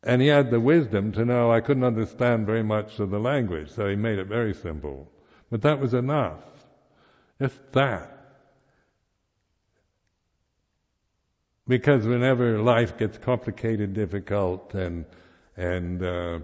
And 0.01 0.23
he 0.23 0.29
had 0.29 0.49
the 0.49 0.59
wisdom 0.59 1.11
to 1.11 1.23
know 1.23 1.51
I 1.51 1.61
couldn't 1.61 1.83
understand 1.83 2.47
very 2.47 2.63
much 2.63 2.97
of 2.97 3.11
the 3.11 3.19
language, 3.19 3.69
so 3.69 3.87
he 3.87 3.95
made 3.95 4.17
it 4.17 4.25
very 4.25 4.55
simple. 4.55 5.07
But 5.51 5.61
that 5.63 5.79
was 5.79 5.93
enough. 5.93 6.39
Just 7.39 7.59
that. 7.73 8.17
Because 11.67 12.07
whenever 12.07 12.59
life 12.59 12.97
gets 12.97 13.17
complicated, 13.17 13.93
difficult, 13.93 14.73
and 14.73 15.05
and 15.57 16.01
uh, 16.01 16.39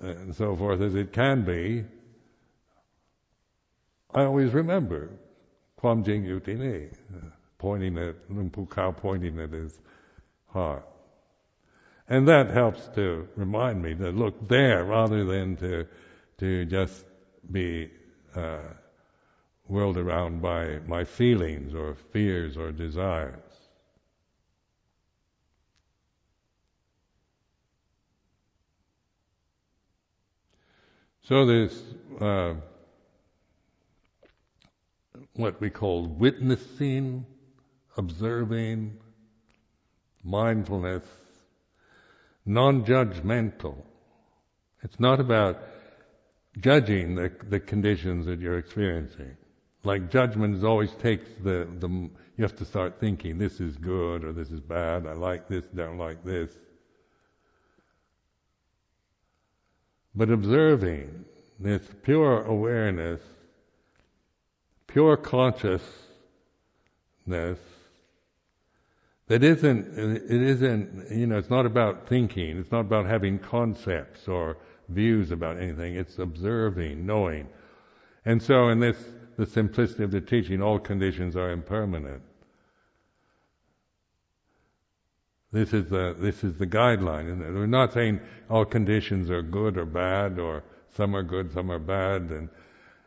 and 0.00 0.34
so 0.34 0.56
forth 0.56 0.80
as 0.80 0.94
it 0.94 1.12
can 1.12 1.44
be, 1.44 1.84
I 4.12 4.24
always 4.24 4.52
remember 4.52 5.10
Kwam 5.80 6.04
Jing 6.04 6.24
Yutini, 6.24 6.92
pointing 7.58 7.98
at 7.98 8.16
Luang 8.28 8.50
Pu 8.50 8.66
Kao 8.66 8.92
pointing 8.92 9.38
at 9.38 9.50
his 9.50 9.78
heart. 10.48 10.86
And 12.08 12.26
that 12.28 12.50
helps 12.50 12.88
to 12.94 13.28
remind 13.36 13.82
me 13.82 13.94
to 13.94 14.10
look 14.10 14.48
there 14.48 14.84
rather 14.84 15.24
than 15.24 15.56
to 15.56 15.86
to 16.38 16.64
just 16.64 17.04
be 17.50 17.90
uh, 18.34 18.58
whirled 19.66 19.96
around 19.96 20.42
by 20.42 20.78
my 20.86 21.04
feelings 21.04 21.74
or 21.74 21.94
fears 22.12 22.56
or 22.56 22.72
desires. 22.72 23.38
So 31.24 31.46
this 31.46 31.82
uh, 32.20 32.54
what 35.34 35.60
we 35.60 35.70
call 35.70 36.06
witnessing, 36.06 37.24
observing, 37.96 38.98
mindfulness, 40.22 41.04
non-judgmental. 42.44 43.76
It's 44.82 45.00
not 45.00 45.20
about 45.20 45.58
judging 46.58 47.14
the, 47.14 47.32
the 47.48 47.60
conditions 47.60 48.26
that 48.26 48.40
you're 48.40 48.58
experiencing. 48.58 49.36
Like 49.84 50.10
judgment 50.10 50.62
always 50.64 50.92
takes 50.92 51.28
the, 51.42 51.66
the, 51.78 51.88
you 51.88 52.10
have 52.38 52.56
to 52.56 52.64
start 52.64 53.00
thinking, 53.00 53.38
this 53.38 53.60
is 53.60 53.76
good 53.76 54.24
or 54.24 54.32
this 54.32 54.50
is 54.50 54.60
bad, 54.60 55.06
I 55.06 55.12
like 55.12 55.48
this, 55.48 55.64
don't 55.74 55.98
like 55.98 56.24
this. 56.24 56.50
But 60.14 60.30
observing 60.30 61.24
this 61.58 61.82
pure 62.02 62.42
awareness, 62.42 63.20
pure 64.86 65.16
consciousness 65.16 65.82
that 69.28 69.42
isn't, 69.42 69.98
it 69.98 70.42
isn't, 70.42 71.10
you 71.10 71.26
know, 71.26 71.38
it's 71.38 71.48
not 71.48 71.64
about 71.64 72.06
thinking, 72.08 72.58
it's 72.58 72.70
not 72.70 72.80
about 72.80 73.06
having 73.06 73.38
concepts 73.38 74.28
or 74.28 74.58
views 74.92 75.30
about 75.30 75.58
anything, 75.58 75.96
it's 75.96 76.18
observing, 76.18 77.04
knowing. 77.06 77.48
And 78.24 78.42
so 78.42 78.68
in 78.68 78.80
this, 78.80 78.96
the 79.36 79.46
simplicity 79.46 80.04
of 80.04 80.10
the 80.10 80.20
teaching, 80.20 80.62
all 80.62 80.78
conditions 80.78 81.36
are 81.36 81.50
impermanent. 81.50 82.22
This 85.52 85.74
is 85.74 85.90
the 85.90 86.16
this 86.18 86.42
is 86.44 86.56
the 86.56 86.66
guideline. 86.66 87.30
And 87.30 87.40
we're 87.54 87.66
not 87.66 87.92
saying 87.92 88.20
all 88.48 88.64
conditions 88.64 89.30
are 89.30 89.42
good 89.42 89.76
or 89.76 89.84
bad, 89.84 90.38
or 90.38 90.64
some 90.96 91.14
are 91.14 91.22
good, 91.22 91.52
some 91.52 91.70
are 91.70 91.78
bad, 91.78 92.22
and 92.30 92.48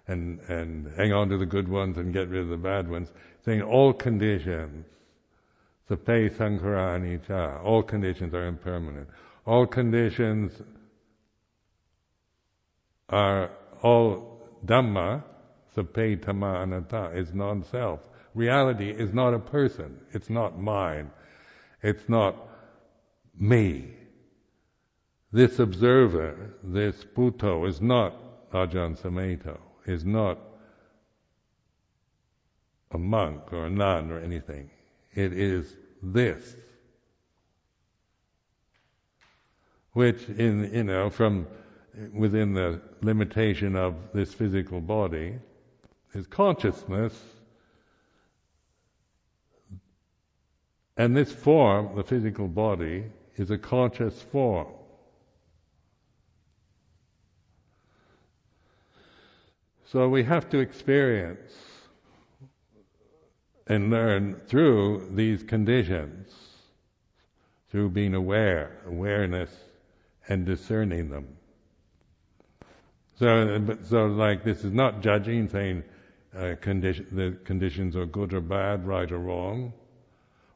and 0.07 0.39
and 0.41 0.88
hang 0.95 1.11
on 1.11 1.29
to 1.29 1.38
the 1.38 1.45
good 1.45 1.67
ones 1.67 1.97
and 1.97 2.13
get 2.13 2.29
rid 2.29 2.41
of 2.41 2.49
the 2.49 2.57
bad 2.57 2.88
ones. 2.89 3.11
Saying 3.43 3.63
all 3.63 3.93
conditions, 3.93 4.86
sabbe 5.89 6.29
sankhara 6.38 6.99
anicca, 6.99 7.63
all 7.63 7.81
conditions 7.81 8.33
are 8.36 8.45
impermanent. 8.45 9.07
All 9.47 9.65
conditions 9.65 10.61
are 13.09 13.51
all 13.81 14.41
Dhamma, 14.65 15.23
sabbe 15.75 16.17
Dhamma 16.17 16.63
anatta, 16.63 17.15
is 17.15 17.33
non-self. 17.33 17.99
Reality 18.33 18.89
is 18.89 19.13
not 19.13 19.33
a 19.33 19.39
person. 19.39 19.99
It's 20.11 20.29
not 20.29 20.59
mine. 20.59 21.11
It's 21.81 22.09
not 22.09 22.35
me. 23.37 23.93
This 25.31 25.59
observer, 25.59 26.55
this 26.63 27.03
Buddho, 27.03 27.67
is 27.67 27.81
not 27.81 28.51
Ajahn 28.51 28.99
Sumedho, 28.99 29.59
is 29.85 30.05
not 30.05 30.39
a 32.91 32.97
monk 32.97 33.51
or 33.51 33.65
a 33.65 33.69
nun 33.69 34.11
or 34.11 34.19
anything. 34.19 34.69
It 35.13 35.33
is 35.33 35.75
this. 36.01 36.55
Which 39.93 40.27
in, 40.29 40.73
you 40.73 40.83
know, 40.83 41.09
from 41.09 41.47
within 42.13 42.53
the 42.53 42.81
limitation 43.01 43.75
of 43.75 43.95
this 44.13 44.33
physical 44.33 44.81
body, 44.81 45.35
is 46.13 46.27
consciousness. 46.27 47.13
And 50.97 51.15
this 51.15 51.31
form, 51.31 51.95
the 51.95 52.03
physical 52.03 52.47
body, 52.47 53.05
is 53.35 53.51
a 53.51 53.57
conscious 53.57 54.21
form. 54.21 54.67
So 59.91 60.09
we 60.09 60.23
have 60.23 60.49
to 60.49 60.59
experience 60.59 61.53
and 63.67 63.89
learn 63.89 64.35
through 64.47 65.09
these 65.13 65.43
conditions, 65.43 66.29
through 67.71 67.89
being 67.89 68.13
aware, 68.13 68.81
awareness, 68.85 69.49
and 70.27 70.45
discerning 70.45 71.09
them. 71.09 71.27
So, 73.18 73.59
but, 73.59 73.86
so 73.86 74.07
like 74.07 74.43
this 74.43 74.63
is 74.63 74.74
not 74.74 75.01
judging, 75.01 75.47
saying 75.49 75.84
uh, 76.38 76.55
condition, 76.59 77.07
the 77.11 77.38
conditions 77.45 77.95
are 77.95 78.05
good 78.05 78.34
or 78.34 78.41
bad, 78.41 78.86
right 78.86 79.09
or 79.09 79.20
wrong, 79.20 79.74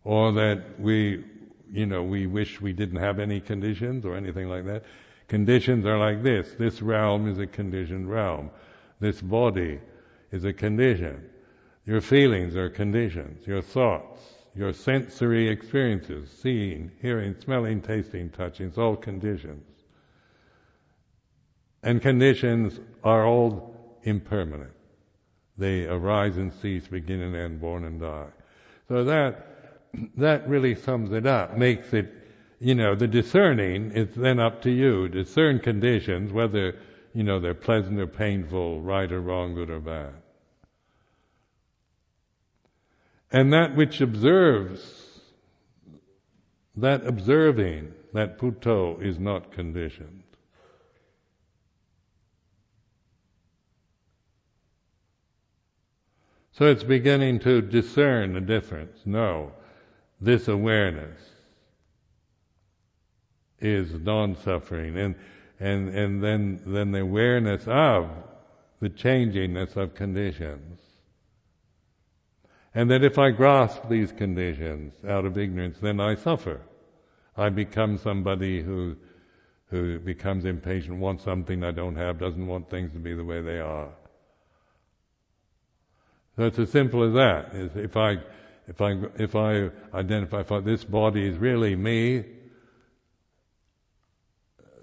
or 0.03 0.33
that 0.33 0.79
we, 0.79 1.23
you 1.71 1.85
know, 1.85 2.03
we 2.03 2.27
wish 2.27 2.59
we 2.59 2.73
didn't 2.73 2.99
have 2.99 3.19
any 3.19 3.39
conditions 3.39 4.05
or 4.05 4.15
anything 4.15 4.49
like 4.49 4.65
that. 4.65 4.83
Conditions 5.29 5.85
are 5.85 5.97
like 5.97 6.21
this. 6.21 6.55
This 6.57 6.81
realm 6.81 7.29
is 7.29 7.39
a 7.39 7.47
conditioned 7.47 8.09
realm. 8.09 8.49
This 8.99 9.21
body 9.21 9.79
is 10.31 10.43
a 10.43 10.51
condition. 10.51 11.29
Your 11.85 12.01
feelings 12.01 12.55
are 12.55 12.69
conditions. 12.69 13.47
Your 13.47 13.61
thoughts, 13.61 14.19
your 14.53 14.73
sensory 14.73 15.47
experiences, 15.47 16.29
seeing, 16.29 16.91
hearing, 17.01 17.35
smelling, 17.41 17.81
tasting, 17.81 18.29
touching, 18.31 18.67
it's 18.67 18.77
all 18.77 18.95
conditions. 18.97 19.63
And 21.83 22.01
conditions 22.01 22.79
are 23.03 23.25
all 23.25 23.75
impermanent. 24.03 24.73
They 25.57 25.85
arise 25.85 26.37
and 26.37 26.53
cease, 26.61 26.87
begin 26.87 27.21
and 27.21 27.35
end, 27.35 27.61
born 27.61 27.83
and 27.83 27.99
die. 27.99 28.27
So 28.87 29.03
that, 29.05 29.81
that 30.17 30.47
really 30.47 30.75
sums 30.75 31.11
it 31.11 31.25
up, 31.25 31.57
makes 31.57 31.93
it, 31.93 32.13
you 32.59 32.75
know, 32.75 32.95
the 32.95 33.07
discerning, 33.07 33.91
it's 33.93 34.15
then 34.15 34.39
up 34.39 34.61
to 34.63 34.71
you. 34.71 35.07
Discern 35.09 35.59
conditions, 35.59 36.31
whether, 36.31 36.75
you 37.13 37.23
know, 37.23 37.39
they're 37.39 37.53
pleasant 37.53 37.99
or 37.99 38.07
painful, 38.07 38.81
right 38.81 39.11
or 39.11 39.21
wrong, 39.21 39.53
good 39.53 39.69
or 39.69 39.79
bad. 39.79 40.13
And 43.31 43.53
that 43.53 43.75
which 43.75 44.01
observes, 44.01 44.81
that 46.75 47.05
observing, 47.05 47.93
that 48.13 48.39
Buddho 48.39 49.01
is 49.03 49.19
not 49.19 49.51
conditioned. 49.51 50.23
So 56.59 56.65
it's 56.65 56.83
beginning 56.83 57.39
to 57.39 57.61
discern 57.61 58.33
the 58.33 58.41
difference. 58.41 58.99
No, 59.05 59.53
this 60.19 60.49
awareness 60.49 61.17
is 63.61 63.93
non-suffering, 63.93 64.97
and 64.97 65.15
and 65.61 65.87
and 65.95 66.21
then 66.21 66.61
then 66.65 66.91
the 66.91 66.99
awareness 66.99 67.65
of 67.65 68.09
the 68.81 68.89
changingness 68.89 69.77
of 69.77 69.95
conditions, 69.95 70.81
and 72.75 72.91
that 72.91 73.05
if 73.05 73.17
I 73.17 73.31
grasp 73.31 73.87
these 73.87 74.11
conditions 74.11 74.93
out 75.07 75.23
of 75.23 75.37
ignorance, 75.37 75.77
then 75.79 76.01
I 76.01 76.15
suffer. 76.15 76.59
I 77.37 77.47
become 77.47 77.97
somebody 77.97 78.61
who 78.61 78.97
who 79.67 79.97
becomes 79.99 80.43
impatient, 80.43 80.99
wants 80.99 81.23
something 81.23 81.63
I 81.63 81.71
don't 81.71 81.95
have, 81.95 82.19
doesn't 82.19 82.47
want 82.47 82.69
things 82.69 82.91
to 82.91 82.99
be 82.99 83.13
the 83.13 83.23
way 83.23 83.41
they 83.41 83.61
are. 83.61 83.93
So 86.39 86.45
it's 86.45 86.57
as 86.57 86.71
simple 86.71 87.03
as 87.03 87.13
that. 87.15 87.53
If 87.75 87.97
I, 87.97 88.17
If 88.65 88.79
I 88.79 88.91
if 89.17 89.35
I 89.35 89.69
identify 89.93 90.39
if 90.39 90.63
this 90.63 90.85
body 90.85 91.27
is 91.27 91.37
really 91.37 91.75
me, 91.75 92.23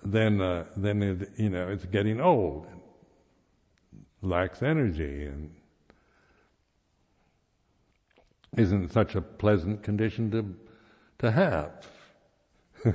then 0.04 0.42
uh, 0.42 0.66
then 0.76 1.02
it, 1.02 1.30
you 1.38 1.48
know 1.48 1.68
it's 1.68 1.86
getting 1.86 2.20
old, 2.20 2.66
lacks 4.20 4.62
energy, 4.62 5.24
and 5.24 5.50
isn't 8.58 8.92
such 8.92 9.14
a 9.14 9.22
pleasant 9.22 9.82
condition 9.82 10.30
to 10.32 10.54
to 11.20 11.30
have. 11.30 11.70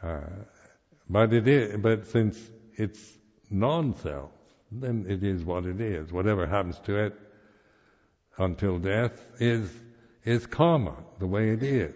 uh, 0.00 0.20
but 1.10 1.32
it 1.32 1.48
is. 1.48 1.76
But 1.78 2.06
since 2.06 2.38
it's 2.76 3.18
non-self, 3.50 4.35
then 4.70 5.06
it 5.08 5.22
is 5.22 5.44
what 5.44 5.64
it 5.64 5.80
is. 5.80 6.12
Whatever 6.12 6.46
happens 6.46 6.78
to 6.80 6.96
it 6.96 7.14
until 8.38 8.78
death 8.78 9.24
is 9.38 9.70
is 10.24 10.44
karma, 10.44 10.96
the 11.20 11.26
way 11.26 11.50
it 11.50 11.62
is. 11.62 11.94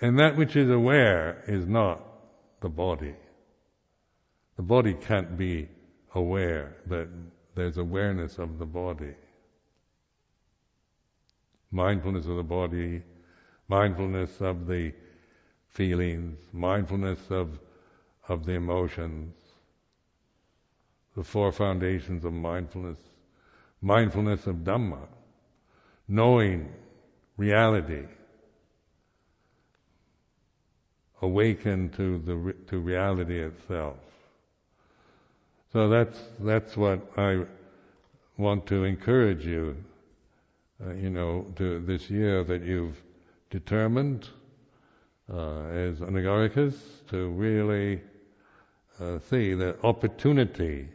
And 0.00 0.18
that 0.18 0.36
which 0.36 0.56
is 0.56 0.68
aware 0.68 1.44
is 1.46 1.66
not 1.66 2.02
the 2.60 2.68
body. 2.68 3.14
The 4.56 4.62
body 4.62 4.94
can't 4.94 5.38
be 5.38 5.68
aware 6.14 6.76
that 6.86 7.08
there's 7.54 7.78
awareness 7.78 8.38
of 8.38 8.58
the 8.58 8.66
body. 8.66 9.14
Mindfulness 11.70 12.26
of 12.26 12.36
the 12.36 12.42
body, 12.42 13.02
mindfulness 13.68 14.40
of 14.40 14.66
the 14.66 14.92
feelings, 15.68 16.38
mindfulness 16.52 17.18
of, 17.30 17.58
of 18.28 18.46
the 18.46 18.52
emotions, 18.52 19.34
the 21.16 21.24
four 21.24 21.52
foundations 21.52 22.24
of 22.24 22.32
mindfulness, 22.32 22.98
mindfulness 23.80 24.46
of 24.46 24.56
Dhamma, 24.56 25.06
knowing 26.08 26.72
reality, 27.36 28.04
awaken 31.22 31.90
to 31.90 32.18
the 32.18 32.54
to 32.70 32.78
reality 32.78 33.40
itself. 33.40 33.96
So 35.72 35.88
that's 35.88 36.18
that's 36.40 36.76
what 36.76 37.00
I 37.16 37.44
want 38.36 38.66
to 38.66 38.84
encourage 38.84 39.46
you, 39.46 39.76
uh, 40.84 40.92
you 40.92 41.10
know, 41.10 41.46
to 41.56 41.80
this 41.80 42.10
year 42.10 42.44
that 42.44 42.62
you've 42.62 43.00
determined 43.50 44.28
uh, 45.32 45.66
as 45.68 46.00
anagarikas 46.00 46.74
to 47.08 47.28
really 47.30 48.00
uh, 49.00 49.18
see 49.30 49.54
the 49.54 49.76
opportunity 49.82 50.88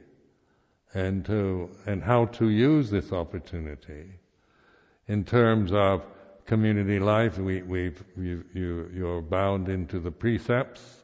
and 0.94 1.26
to 1.26 1.70
and 1.86 2.04
how 2.04 2.26
to 2.26 2.50
use 2.50 2.90
this 2.90 3.12
opportunity 3.12 4.20
in 5.08 5.24
terms 5.26 5.72
of 5.74 6.04
community 6.46 7.00
life, 7.00 7.38
we, 7.38 7.62
we've, 7.64 8.04
you, 8.16 8.44
you, 8.54 8.90
you're 8.94 9.22
bound 9.22 9.70
into 9.70 10.00
the 10.00 10.12
precepts, 10.12 11.04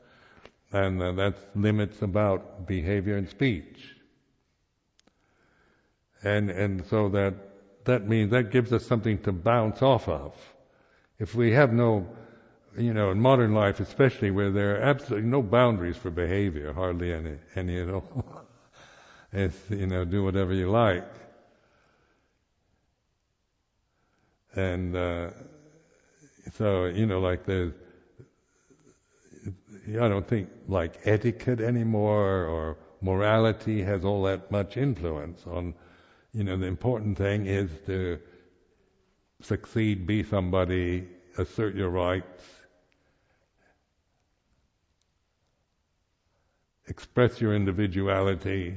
and 0.71 1.01
uh, 1.01 1.31
limits 1.55 2.01
about 2.01 2.67
behavior 2.67 3.15
and 3.17 3.29
speech. 3.29 3.95
And, 6.23 6.49
and 6.49 6.85
so 6.87 7.09
that, 7.09 7.33
that 7.85 8.07
means 8.07 8.31
that 8.31 8.51
gives 8.51 8.73
us 8.73 8.85
something 8.85 9.19
to 9.19 9.31
bounce 9.31 9.81
off 9.81 10.09
of. 10.09 10.33
If 11.19 11.35
we 11.35 11.53
have 11.53 11.71
no, 11.71 12.07
you 12.77 12.93
know, 12.93 13.11
in 13.11 13.19
modern 13.19 13.53
life 13.53 13.79
especially 13.79 14.31
where 14.31 14.51
there 14.51 14.75
are 14.75 14.81
absolutely 14.81 15.29
no 15.29 15.41
boundaries 15.41 15.97
for 15.97 16.09
behavior, 16.09 16.73
hardly 16.73 17.13
any, 17.13 17.37
any 17.55 17.79
at 17.79 17.89
all. 17.89 18.45
it's, 19.31 19.57
you 19.69 19.87
know, 19.87 20.05
do 20.05 20.23
whatever 20.23 20.53
you 20.53 20.69
like. 20.69 21.05
and 24.55 24.95
uh, 24.95 25.29
so 26.53 26.85
you 26.85 27.05
know, 27.05 27.19
like 27.19 27.45
the 27.45 27.73
I 29.89 30.07
don't 30.07 30.27
think 30.27 30.49
like 30.67 30.99
etiquette 31.05 31.59
anymore 31.59 32.45
or 32.45 32.77
morality 33.01 33.83
has 33.83 34.03
all 34.03 34.23
that 34.23 34.49
much 34.49 34.77
influence 34.77 35.45
on. 35.45 35.75
You 36.33 36.43
know, 36.43 36.57
the 36.57 36.65
important 36.65 37.17
thing 37.17 37.45
is 37.45 37.69
to 37.85 38.19
succeed, 39.41 40.05
be 40.05 40.23
somebody, 40.23 41.07
assert 41.37 41.75
your 41.75 41.89
rights, 41.89 42.43
express 46.87 47.41
your 47.41 47.55
individuality. 47.55 48.75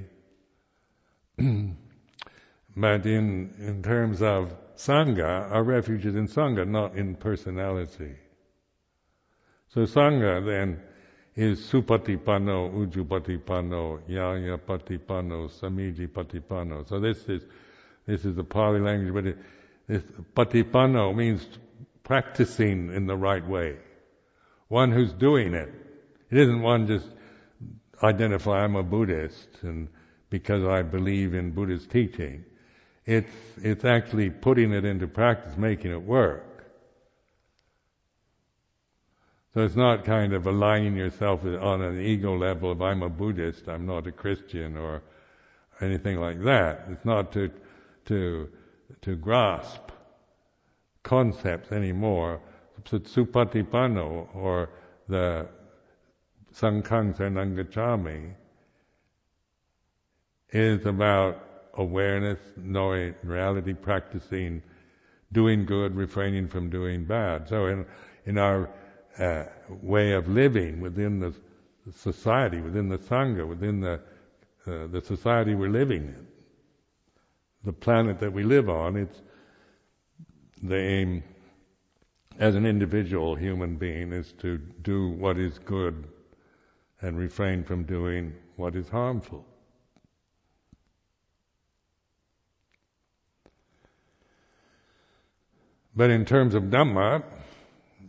but 1.38 3.06
in 3.06 3.54
in 3.58 3.82
terms 3.82 4.22
of 4.22 4.54
Sangha, 4.76 5.50
our 5.50 5.62
refuge 5.62 6.06
is 6.06 6.14
in 6.14 6.28
Sangha, 6.28 6.66
not 6.66 6.96
in 6.96 7.16
personality. 7.16 8.14
So 9.68 9.82
Sangha 9.82 10.44
then 10.44 10.80
is 11.36 11.60
supatipano, 11.70 12.70
ujupatipano, 12.72 14.00
ñaya 14.08 14.58
patipano, 14.58 15.48
samiji 15.48 16.08
patipano. 16.08 16.88
So 16.88 16.98
this 17.00 17.24
is 17.28 17.44
this 18.06 18.24
is 18.24 18.34
the 18.34 18.44
Pali 18.44 18.80
language, 18.80 19.14
but 19.14 19.26
it, 19.26 19.38
this 19.86 20.02
patipano 20.34 21.14
means 21.14 21.46
practicing 22.02 22.92
in 22.92 23.06
the 23.06 23.16
right 23.16 23.46
way. 23.46 23.76
One 24.68 24.90
who's 24.92 25.12
doing 25.12 25.54
it. 25.54 25.68
It 26.30 26.38
isn't 26.38 26.60
one 26.62 26.86
just 26.86 27.06
identify 28.02 28.64
I'm 28.64 28.76
a 28.76 28.82
Buddhist 28.82 29.48
and 29.62 29.88
because 30.30 30.64
I 30.64 30.82
believe 30.82 31.34
in 31.34 31.52
Buddhist 31.52 31.90
teaching. 31.90 32.44
It's, 33.06 33.32
it's 33.62 33.84
actually 33.84 34.30
putting 34.30 34.72
it 34.72 34.84
into 34.84 35.06
practice, 35.06 35.56
making 35.56 35.92
it 35.92 36.02
work. 36.02 36.44
So 39.54 39.62
it's 39.62 39.76
not 39.76 40.04
kind 40.04 40.34
of 40.34 40.46
aligning 40.46 40.94
yourself 40.94 41.44
on 41.44 41.80
an 41.80 42.00
ego 42.00 42.36
level 42.36 42.70
of 42.70 42.82
I'm 42.82 43.02
a 43.02 43.08
Buddhist, 43.08 43.66
I'm 43.68 43.86
not 43.86 44.06
a 44.06 44.12
Christian 44.12 44.76
or 44.76 45.02
anything 45.80 46.20
like 46.20 46.42
that. 46.44 46.84
It's 46.90 47.04
not 47.04 47.32
to, 47.32 47.50
to, 48.06 48.48
to 49.02 49.16
grasp 49.16 49.90
concepts 51.02 51.72
anymore. 51.72 52.40
Supatipano 52.84 54.28
or 54.34 54.70
the 55.08 55.48
Sanghang 56.58 57.16
Saranang 57.16 58.34
is 60.50 60.86
about 60.86 61.44
awareness, 61.74 62.40
knowing 62.56 63.14
reality, 63.22 63.74
practicing, 63.74 64.60
doing 65.30 65.64
good, 65.64 65.94
refraining 65.94 66.48
from 66.48 66.68
doing 66.68 67.04
bad. 67.04 67.48
So 67.48 67.66
in 67.66 67.86
in 68.26 68.38
our 68.38 68.68
uh, 69.18 69.44
way 69.82 70.12
of 70.12 70.28
living 70.28 70.80
within 70.80 71.20
the 71.20 71.32
society, 71.94 72.60
within 72.60 72.88
the 72.88 72.98
sangha, 72.98 73.46
within 73.46 73.80
the 73.80 74.00
uh, 74.66 74.88
the 74.88 75.00
society 75.00 75.54
we're 75.54 75.68
living 75.68 76.02
in, 76.02 76.26
the 77.62 77.72
planet 77.72 78.18
that 78.18 78.32
we 78.32 78.42
live 78.42 78.68
on, 78.68 78.96
it's 78.96 79.22
the 80.60 80.76
aim 80.76 81.22
as 82.40 82.56
an 82.56 82.66
individual 82.66 83.36
human 83.36 83.76
being 83.76 84.12
is 84.12 84.32
to 84.32 84.58
do 84.82 85.10
what 85.10 85.38
is 85.38 85.58
good 85.60 86.08
and 87.00 87.18
refrain 87.18 87.62
from 87.62 87.84
doing 87.84 88.34
what 88.56 88.74
is 88.74 88.88
harmful. 88.88 89.44
But 95.94 96.10
in 96.10 96.24
terms 96.24 96.54
of 96.54 96.64
Dhamma, 96.64 97.24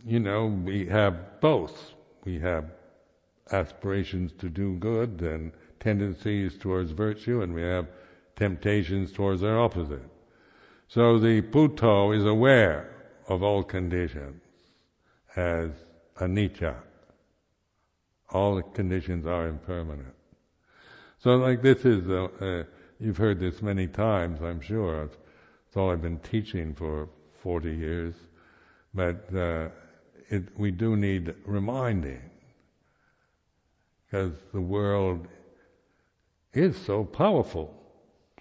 you 0.04 0.20
know, 0.20 0.46
we 0.46 0.86
have 0.86 1.40
both. 1.40 1.92
We 2.24 2.38
have 2.38 2.66
aspirations 3.50 4.32
to 4.38 4.48
do 4.48 4.76
good 4.76 5.22
and 5.22 5.52
tendencies 5.80 6.56
towards 6.56 6.92
virtue, 6.92 7.42
and 7.42 7.52
we 7.54 7.62
have 7.62 7.88
temptations 8.36 9.12
towards 9.12 9.40
their 9.40 9.58
opposite. 9.58 10.08
So 10.88 11.18
the 11.18 11.40
Buddha 11.40 12.10
is 12.10 12.24
aware 12.24 12.94
of 13.28 13.42
all 13.42 13.62
conditions 13.62 14.42
as 15.36 15.70
anicca. 16.18 16.76
All 18.32 18.62
conditions 18.62 19.26
are 19.26 19.48
impermanent. 19.48 20.14
So 21.18 21.36
like 21.36 21.62
this 21.62 21.84
is, 21.84 22.08
uh, 22.08 22.28
uh, 22.40 22.64
you've 22.98 23.16
heard 23.16 23.40
this 23.40 23.60
many 23.60 23.86
times, 23.86 24.40
I'm 24.40 24.60
sure. 24.60 25.04
It's 25.04 25.76
all 25.76 25.90
I've 25.90 26.02
been 26.02 26.18
teaching 26.18 26.74
for 26.74 27.08
40 27.42 27.74
years, 27.74 28.14
but 28.94 29.34
uh, 29.34 29.68
it, 30.28 30.44
we 30.58 30.70
do 30.70 30.96
need 30.96 31.34
reminding 31.44 32.22
because 34.10 34.32
the 34.52 34.60
world 34.60 35.28
is 36.52 36.76
so 36.76 37.04
powerful, 37.04 37.72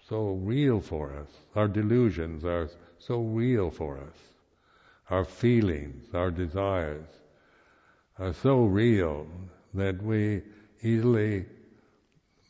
so 0.08 0.32
real 0.32 0.82
for 0.82 1.14
us. 1.14 1.30
Our 1.56 1.68
delusions 1.68 2.44
are 2.44 2.70
so 2.98 3.22
real 3.22 3.70
for 3.70 3.98
us. 3.98 4.18
Our 5.10 5.24
feelings, 5.24 6.08
our 6.14 6.32
desires 6.32 7.06
are 8.18 8.34
so 8.34 8.64
real 8.64 9.28
that 9.74 10.02
we 10.02 10.42
easily 10.82 11.46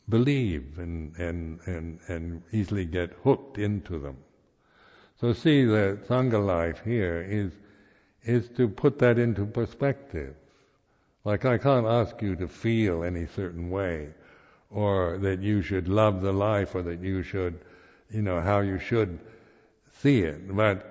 believe 0.08 0.78
and, 0.78 1.16
and, 1.16 1.60
and, 1.66 1.98
and 2.08 2.42
easily 2.52 2.84
get 2.84 3.12
hooked 3.22 3.58
into 3.58 3.98
them. 3.98 4.16
So 5.20 5.32
see 5.32 5.64
the 5.64 5.98
Sangha 6.08 6.44
life 6.44 6.82
here 6.84 7.24
is, 7.28 7.52
is 8.24 8.48
to 8.56 8.68
put 8.68 8.98
that 9.00 9.18
into 9.18 9.44
perspective. 9.44 10.34
Like 11.24 11.44
I 11.44 11.58
can't 11.58 11.86
ask 11.86 12.20
you 12.22 12.34
to 12.36 12.48
feel 12.48 13.04
any 13.04 13.26
certain 13.26 13.70
way, 13.70 14.08
or 14.70 15.18
that 15.18 15.40
you 15.40 15.62
should 15.62 15.88
love 15.88 16.22
the 16.22 16.32
life, 16.32 16.74
or 16.74 16.82
that 16.82 17.00
you 17.00 17.22
should, 17.22 17.58
you 18.10 18.22
know, 18.22 18.40
how 18.40 18.60
you 18.60 18.78
should 18.78 19.18
see 20.00 20.22
it. 20.22 20.56
But 20.56 20.86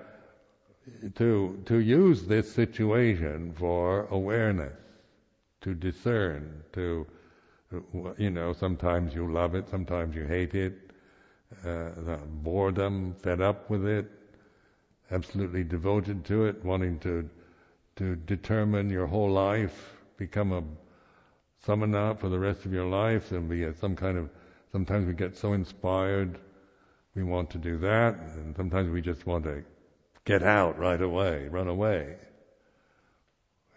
to, 1.16 1.60
to 1.66 1.78
use 1.78 2.22
this 2.22 2.52
situation 2.52 3.52
for 3.58 4.06
awareness, 4.10 4.76
to 5.60 5.74
discern, 5.74 6.62
to, 6.72 7.06
you 8.16 8.30
know, 8.30 8.52
sometimes 8.52 9.14
you 9.14 9.30
love 9.30 9.54
it, 9.54 9.68
sometimes 9.70 10.14
you 10.14 10.24
hate 10.24 10.54
it, 10.54 10.90
uh, 11.66 12.16
boredom, 12.42 13.14
fed 13.14 13.40
up 13.40 13.68
with 13.68 13.86
it, 13.86 14.10
absolutely 15.10 15.64
devoted 15.64 16.24
to 16.24 16.44
it, 16.46 16.64
wanting 16.64 16.98
to, 17.00 17.28
to 17.96 18.16
determine 18.16 18.88
your 18.88 19.06
whole 19.06 19.30
life, 19.30 19.96
become 20.16 20.52
a 20.52 20.62
samana 21.64 22.14
for 22.14 22.28
the 22.28 22.38
rest 22.38 22.64
of 22.64 22.72
your 22.72 22.86
life, 22.86 23.32
and 23.32 23.48
be 23.48 23.64
a, 23.64 23.74
some 23.74 23.96
kind 23.96 24.16
of, 24.16 24.30
sometimes 24.72 25.06
we 25.06 25.12
get 25.12 25.36
so 25.36 25.52
inspired, 25.52 26.38
we 27.14 27.22
want 27.22 27.50
to 27.50 27.58
do 27.58 27.76
that, 27.78 28.14
and 28.14 28.56
sometimes 28.56 28.90
we 28.90 29.02
just 29.02 29.26
want 29.26 29.44
to 29.44 29.62
get 30.24 30.42
out 30.42 30.78
right 30.78 31.02
away, 31.02 31.48
run 31.48 31.68
away. 31.68 32.16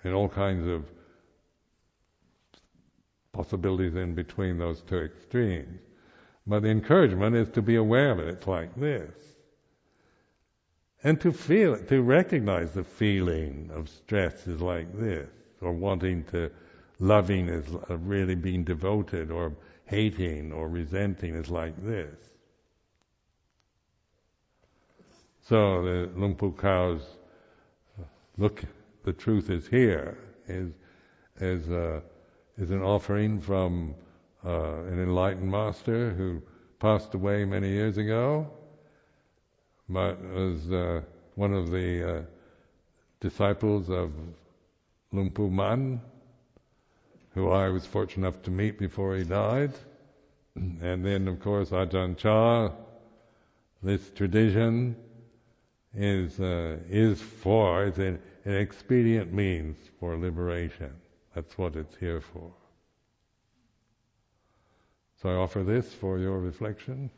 And 0.04 0.14
all 0.14 0.30
kinds 0.30 0.68
of 0.68 0.86
possibilities 3.34 3.96
in 3.96 4.16
between 4.16 4.58
those 4.58 4.82
two 4.82 5.00
extremes. 5.00 5.82
But 6.48 6.62
the 6.62 6.70
encouragement 6.70 7.36
is 7.36 7.50
to 7.50 7.62
be 7.62 7.76
aware 7.76 8.12
of 8.12 8.20
it. 8.20 8.28
It's 8.28 8.48
like 8.48 8.74
this. 8.76 9.12
And 11.04 11.20
to 11.20 11.34
feel 11.34 11.74
it, 11.74 11.90
to 11.90 12.02
recognize 12.02 12.72
the 12.72 12.84
feeling 12.84 13.70
of 13.74 13.90
stress 13.90 14.48
is 14.48 14.62
like 14.62 14.98
this, 14.98 15.30
or 15.62 15.74
wanting 15.74 16.24
to, 16.26 16.50
loving 17.00 17.50
is 17.50 17.66
really 17.90 18.36
being 18.36 18.64
devoted, 18.64 19.32
or 19.32 19.54
hating 19.86 20.54
or 20.54 20.70
resenting 20.70 21.36
is 21.36 21.50
like 21.50 21.76
this. 21.84 22.16
So 25.42 25.84
the 25.84 26.10
Luang 26.16 26.36
Pu 26.36 26.54
Kao's 26.54 27.04
look, 28.38 28.64
the 29.04 29.12
truth 29.12 29.50
is 29.50 29.68
here, 29.68 30.18
is, 30.48 30.72
is, 31.42 31.70
uh, 31.70 32.00
is 32.58 32.72
an 32.72 32.82
offering 32.82 33.42
from 33.42 33.96
uh, 34.46 34.84
an 34.84 35.02
enlightened 35.02 35.50
master 35.50 36.12
who 36.12 36.42
passed 36.80 37.14
away 37.14 37.46
many 37.46 37.70
years 37.70 37.98
ago, 37.98 38.48
but 39.90 40.22
was 40.22 40.72
uh, 40.72 41.02
one 41.36 41.54
of 41.54 41.72
the 41.72 42.18
uh, 42.18 42.22
disciples 43.20 43.90
of 43.90 44.12
Luang 45.12 45.32
Pu 45.32 45.50
Man, 45.50 46.02
who 47.34 47.50
I 47.50 47.70
was 47.70 47.86
fortunate 47.86 48.28
enough 48.28 48.42
to 48.44 48.52
meet 48.52 48.78
before 48.78 49.16
he 49.16 49.24
died. 49.24 49.74
And 50.56 51.04
then, 51.04 51.28
of 51.28 51.40
course, 51.40 51.70
Ajahn 51.70 52.18
Chah, 52.18 52.72
this 53.82 54.12
tradition 54.12 54.96
is 55.96 56.40
uh, 56.40 56.78
is 56.90 57.22
for 57.22 57.86
it's 57.86 57.98
an, 57.98 58.20
an 58.46 58.54
expedient 58.56 59.34
means 59.34 59.78
for 60.00 60.18
liberation. 60.18 60.92
That's 61.36 61.58
what 61.58 61.76
it's 61.76 61.96
here 61.96 62.22
for. 62.22 62.52
So 65.22 65.30
I 65.30 65.34
offer 65.34 65.64
this 65.64 65.94
for 65.94 66.20
your 66.20 66.40
reflection. 66.40 67.10